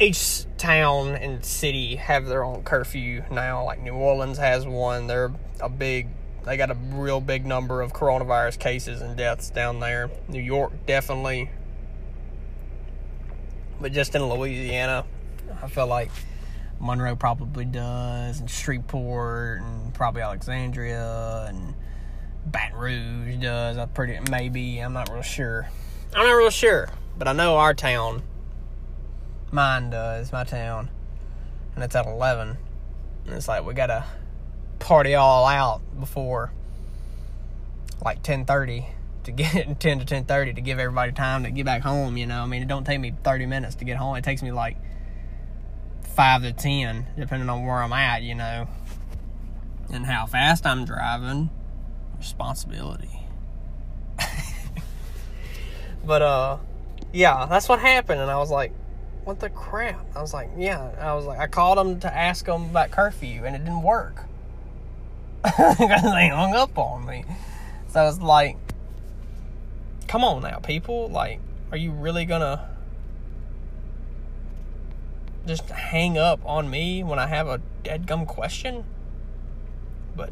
each 0.00 0.46
town 0.56 1.08
and 1.14 1.44
city 1.44 1.96
have 1.96 2.26
their 2.26 2.42
own 2.42 2.62
curfew 2.62 3.24
now. 3.30 3.64
Like 3.64 3.80
New 3.80 3.94
Orleans 3.94 4.38
has 4.38 4.66
one. 4.66 5.06
They're 5.06 5.32
a 5.60 5.68
big 5.68 6.08
they 6.44 6.56
got 6.56 6.70
a 6.70 6.74
real 6.74 7.20
big 7.20 7.44
number 7.44 7.82
of 7.82 7.92
coronavirus 7.92 8.58
cases 8.58 9.02
and 9.02 9.16
deaths 9.16 9.50
down 9.50 9.78
there. 9.80 10.10
New 10.28 10.40
York, 10.40 10.72
definitely. 10.86 11.50
But 13.80 13.92
just 13.92 14.14
in 14.14 14.24
Louisiana, 14.26 15.04
I 15.62 15.68
feel 15.68 15.86
like 15.86 16.10
Monroe 16.80 17.16
probably 17.16 17.66
does, 17.66 18.40
and 18.40 18.50
Shreveport, 18.50 19.60
and 19.60 19.92
probably 19.92 20.22
Alexandria, 20.22 21.46
and 21.48 21.74
Baton 22.46 22.78
Rouge 22.78 23.36
does. 23.36 23.76
I 23.76 23.86
pretty 23.86 24.18
maybe 24.30 24.78
I'm 24.78 24.92
not 24.94 25.10
real 25.10 25.22
sure. 25.22 25.68
I'm 26.14 26.26
not 26.26 26.32
real 26.32 26.50
sure, 26.50 26.88
but 27.18 27.28
I 27.28 27.32
know 27.32 27.58
our 27.58 27.74
town, 27.74 28.22
mine 29.50 29.90
does, 29.90 30.32
my 30.32 30.44
town, 30.44 30.90
and 31.74 31.84
it's 31.84 31.94
at 31.94 32.06
eleven. 32.06 32.56
And 33.26 33.34
it's 33.34 33.48
like 33.48 33.64
we 33.64 33.74
gotta 33.74 34.04
party 34.78 35.14
all 35.14 35.46
out 35.46 35.80
before 35.98 36.52
like 38.04 38.22
ten 38.22 38.44
thirty 38.44 38.86
to 39.24 39.32
get 39.32 39.80
ten 39.80 39.98
to 39.98 40.04
ten 40.04 40.24
thirty 40.24 40.52
to 40.54 40.60
give 40.60 40.78
everybody 40.78 41.12
time 41.12 41.44
to 41.44 41.50
get 41.50 41.64
back 41.64 41.82
home. 41.82 42.16
You 42.16 42.26
know, 42.26 42.42
I 42.42 42.46
mean, 42.46 42.62
it 42.62 42.68
don't 42.68 42.84
take 42.84 43.00
me 43.00 43.14
thirty 43.22 43.46
minutes 43.46 43.76
to 43.76 43.84
get 43.84 43.96
home. 43.96 44.16
It 44.16 44.24
takes 44.24 44.42
me 44.42 44.52
like 44.52 44.76
five 46.14 46.42
to 46.42 46.52
ten, 46.52 47.06
depending 47.18 47.48
on 47.48 47.64
where 47.64 47.82
I'm 47.82 47.92
at. 47.92 48.22
You 48.22 48.34
know, 48.34 48.68
and 49.92 50.06
how 50.06 50.26
fast 50.26 50.66
I'm 50.66 50.84
driving. 50.84 51.50
Responsibility. 52.18 53.22
but 56.04 56.22
uh, 56.22 56.58
yeah, 57.12 57.46
that's 57.46 57.68
what 57.68 57.80
happened, 57.80 58.20
and 58.20 58.30
I 58.30 58.36
was 58.36 58.50
like, 58.50 58.72
what 59.24 59.40
the 59.40 59.50
crap? 59.50 60.04
I 60.16 60.20
was 60.20 60.34
like, 60.34 60.50
yeah. 60.56 60.90
I 61.00 61.14
was 61.14 61.26
like, 61.26 61.38
I 61.38 61.46
called 61.46 61.78
them 61.78 62.00
to 62.00 62.16
ask 62.16 62.44
them 62.46 62.70
about 62.70 62.90
curfew, 62.90 63.44
and 63.44 63.54
it 63.54 63.60
didn't 63.60 63.82
work 63.82 64.24
they 65.58 66.28
hung 66.28 66.54
up 66.54 66.76
on 66.76 67.06
me. 67.06 67.24
So 67.88 68.06
it's 68.06 68.20
like, 68.20 68.56
come 70.06 70.22
on 70.22 70.42
now, 70.42 70.58
people. 70.58 71.08
Like, 71.08 71.40
are 71.70 71.78
you 71.78 71.92
really 71.92 72.26
gonna 72.26 72.68
just 75.46 75.68
hang 75.70 76.18
up 76.18 76.40
on 76.44 76.68
me 76.68 77.02
when 77.02 77.18
I 77.18 77.26
have 77.26 77.48
a 77.48 77.60
dead 77.82 78.06
gum 78.06 78.26
question? 78.26 78.84
But 80.14 80.30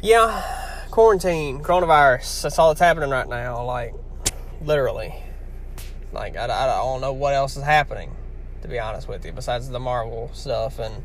yeah, 0.00 0.84
quarantine, 0.90 1.62
coronavirus. 1.62 2.42
That's 2.42 2.58
all 2.58 2.70
that's 2.70 2.80
happening 2.80 3.10
right 3.10 3.28
now. 3.28 3.64
Like, 3.64 3.94
literally. 4.60 5.14
Like, 6.12 6.36
I, 6.36 6.44
I 6.44 6.66
don't 6.66 7.00
know 7.00 7.12
what 7.12 7.34
else 7.34 7.56
is 7.56 7.62
happening, 7.62 8.14
to 8.62 8.68
be 8.68 8.78
honest 8.78 9.08
with 9.08 9.24
you, 9.24 9.32
besides 9.32 9.68
the 9.68 9.80
Marvel 9.80 10.30
stuff 10.34 10.78
and 10.78 11.02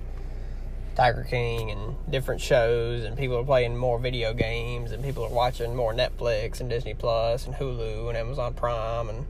Tiger 0.96 1.26
King 1.30 1.72
and 1.72 1.96
different 2.10 2.42
shows, 2.42 3.04
and 3.04 3.16
people 3.18 3.38
are 3.38 3.44
playing 3.44 3.78
more 3.78 4.00
video 4.00 4.34
games, 4.34 4.92
and 4.92 5.04
people 5.04 5.24
are 5.24 5.30
watching 5.30 5.76
more 5.76 5.94
Netflix 5.94 6.60
and 6.60 6.70
Disney 6.70 6.94
Plus 6.94 7.46
and 7.46 7.56
Hulu 7.56 8.10
and 8.10 8.18
Amazon 8.18 8.54
Prime 8.54 9.10
and 9.10 9.26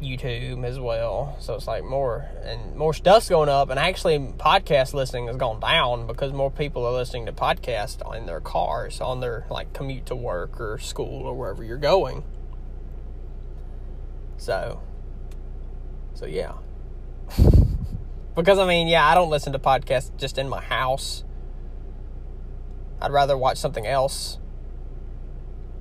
YouTube 0.00 0.64
as 0.64 0.78
well. 0.78 1.36
So 1.40 1.54
it's 1.54 1.66
like 1.66 1.84
more 1.84 2.26
and 2.42 2.76
more 2.76 2.94
stuff's 2.94 3.28
going 3.28 3.48
up, 3.48 3.70
and 3.70 3.78
actually 3.78 4.18
podcast 4.18 4.94
listening 4.94 5.26
has 5.26 5.36
gone 5.36 5.60
down 5.60 6.06
because 6.06 6.32
more 6.32 6.50
people 6.50 6.84
are 6.86 6.92
listening 6.92 7.26
to 7.26 7.32
podcasts 7.32 8.00
in 8.16 8.26
their 8.26 8.40
cars 8.40 9.00
on 9.00 9.20
their 9.20 9.46
like 9.50 9.72
commute 9.72 10.06
to 10.06 10.16
work 10.16 10.60
or 10.60 10.78
school 10.78 11.26
or 11.26 11.34
wherever 11.34 11.64
you're 11.64 11.76
going. 11.78 12.24
So, 14.40 14.80
so 16.14 16.24
yeah. 16.24 16.54
because 18.34 18.58
I 18.58 18.66
mean, 18.66 18.88
yeah, 18.88 19.06
I 19.06 19.14
don't 19.14 19.28
listen 19.28 19.52
to 19.52 19.58
podcasts 19.58 20.16
just 20.16 20.38
in 20.38 20.48
my 20.48 20.62
house. 20.62 21.24
I'd 23.02 23.12
rather 23.12 23.36
watch 23.36 23.58
something 23.58 23.86
else. 23.86 24.38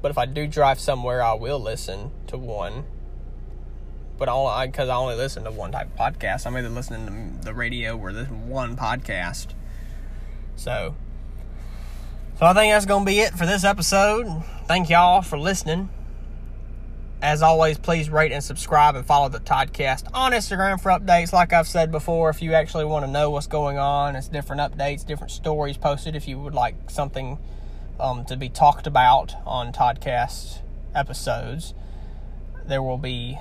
But 0.01 0.11
if 0.11 0.17
I 0.17 0.25
do 0.25 0.45
drive 0.45 0.77
somewhere, 0.77 1.23
I 1.23 1.35
will 1.35 1.59
listen 1.59 2.11
to 2.27 2.37
one. 2.37 2.83
But 4.17 4.27
all 4.27 4.65
because 4.65 4.89
I, 4.89 4.93
I 4.93 4.97
only 4.97 5.15
listen 5.15 5.45
to 5.45 5.51
one 5.51 5.71
type 5.71 5.87
of 5.87 5.97
podcast. 5.97 6.45
I'm 6.45 6.57
either 6.57 6.67
listening 6.67 7.37
to 7.39 7.45
the 7.45 7.53
radio 7.53 7.97
or 7.97 8.11
this 8.11 8.27
one 8.29 8.75
podcast. 8.75 9.53
So, 10.57 10.95
so 12.37 12.45
I 12.45 12.53
think 12.53 12.73
that's 12.73 12.85
gonna 12.85 13.05
be 13.05 13.21
it 13.21 13.35
for 13.35 13.45
this 13.45 13.63
episode. 13.63 14.43
Thank 14.67 14.89
y'all 14.89 15.21
for 15.21 15.39
listening. 15.39 15.89
As 17.21 17.41
always, 17.41 17.77
please 17.77 18.09
rate 18.09 18.31
and 18.31 18.41
subscribe 18.41 18.95
and 18.95 19.05
follow 19.05 19.27
the 19.27 19.41
Toddcast 19.41 20.07
on 20.13 20.31
Instagram 20.31 20.79
for 20.79 20.89
updates. 20.89 21.33
Like 21.33 21.51
I've 21.51 21.67
said 21.67 21.91
before, 21.91 22.29
if 22.29 22.41
you 22.41 22.53
actually 22.53 22.85
want 22.85 23.05
to 23.05 23.11
know 23.11 23.29
what's 23.29 23.47
going 23.47 23.77
on, 23.77 24.15
it's 24.15 24.29
different 24.29 24.61
updates, 24.61 25.05
different 25.05 25.31
stories 25.31 25.75
posted. 25.75 26.15
If 26.15 26.29
you 26.29 26.39
would 26.39 26.53
like 26.53 26.89
something 26.89 27.37
um, 27.99 28.23
to 28.25 28.37
be 28.37 28.47
talked 28.47 28.87
about 28.87 29.35
on 29.45 29.73
Toddcast 29.73 30.61
episodes, 30.95 31.73
there 32.65 32.81
will 32.81 32.97
be 32.97 33.37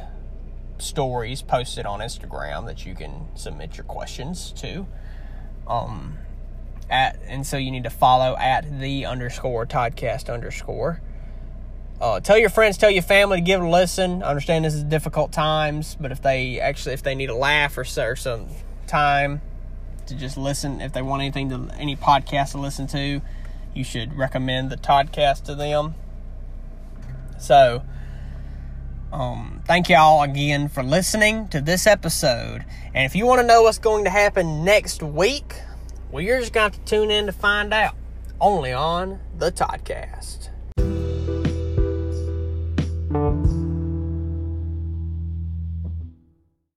stories 0.78 1.42
posted 1.42 1.86
on 1.86 2.00
Instagram 2.00 2.66
that 2.66 2.84
you 2.84 2.96
can 2.96 3.28
submit 3.36 3.76
your 3.76 3.84
questions 3.84 4.50
to. 4.56 4.88
Um, 5.68 6.18
at 6.90 7.20
and 7.26 7.46
so 7.46 7.56
you 7.56 7.70
need 7.70 7.84
to 7.84 7.90
follow 7.90 8.36
at 8.38 8.80
the 8.80 9.06
underscore 9.06 9.66
Toddcast 9.66 10.32
underscore. 10.32 11.00
Uh, 12.00 12.20
tell 12.20 12.38
your 12.38 12.50
friends, 12.50 12.76
tell 12.76 12.90
your 12.90 13.02
family 13.02 13.38
to 13.38 13.40
give 13.40 13.60
it 13.60 13.64
a 13.64 13.68
listen. 13.68 14.22
I 14.22 14.28
understand 14.28 14.64
this 14.64 14.74
is 14.74 14.84
difficult 14.84 15.32
times, 15.32 15.96
but 16.00 16.12
if 16.12 16.22
they 16.22 16.60
actually 16.60 16.94
if 16.94 17.02
they 17.02 17.16
need 17.16 17.28
a 17.28 17.34
laugh 17.34 17.76
or, 17.76 17.80
or 17.80 18.16
some 18.16 18.46
time 18.86 19.40
to 20.06 20.14
just 20.14 20.36
listen, 20.36 20.80
if 20.80 20.92
they 20.92 21.02
want 21.02 21.22
anything 21.22 21.48
to 21.50 21.74
any 21.76 21.96
podcast 21.96 22.52
to 22.52 22.58
listen 22.58 22.86
to, 22.88 23.20
you 23.74 23.82
should 23.82 24.16
recommend 24.16 24.70
the 24.70 24.76
Toddcast 24.76 25.44
to 25.44 25.56
them. 25.56 25.96
So, 27.38 27.82
um, 29.12 29.62
thank 29.64 29.88
y'all 29.88 30.22
again 30.22 30.68
for 30.68 30.84
listening 30.84 31.48
to 31.48 31.60
this 31.60 31.86
episode. 31.86 32.64
And 32.94 33.06
if 33.06 33.16
you 33.16 33.26
want 33.26 33.40
to 33.40 33.46
know 33.46 33.62
what's 33.62 33.78
going 33.78 34.04
to 34.04 34.10
happen 34.10 34.64
next 34.64 35.02
week, 35.02 35.54
well, 36.10 36.22
you're 36.22 36.40
just 36.40 36.52
going 36.52 36.70
to 36.70 36.78
tune 36.80 37.10
in 37.10 37.26
to 37.26 37.32
find 37.32 37.74
out. 37.74 37.94
Only 38.40 38.72
on 38.72 39.18
the 39.36 39.50
Toddcast. 39.50 40.47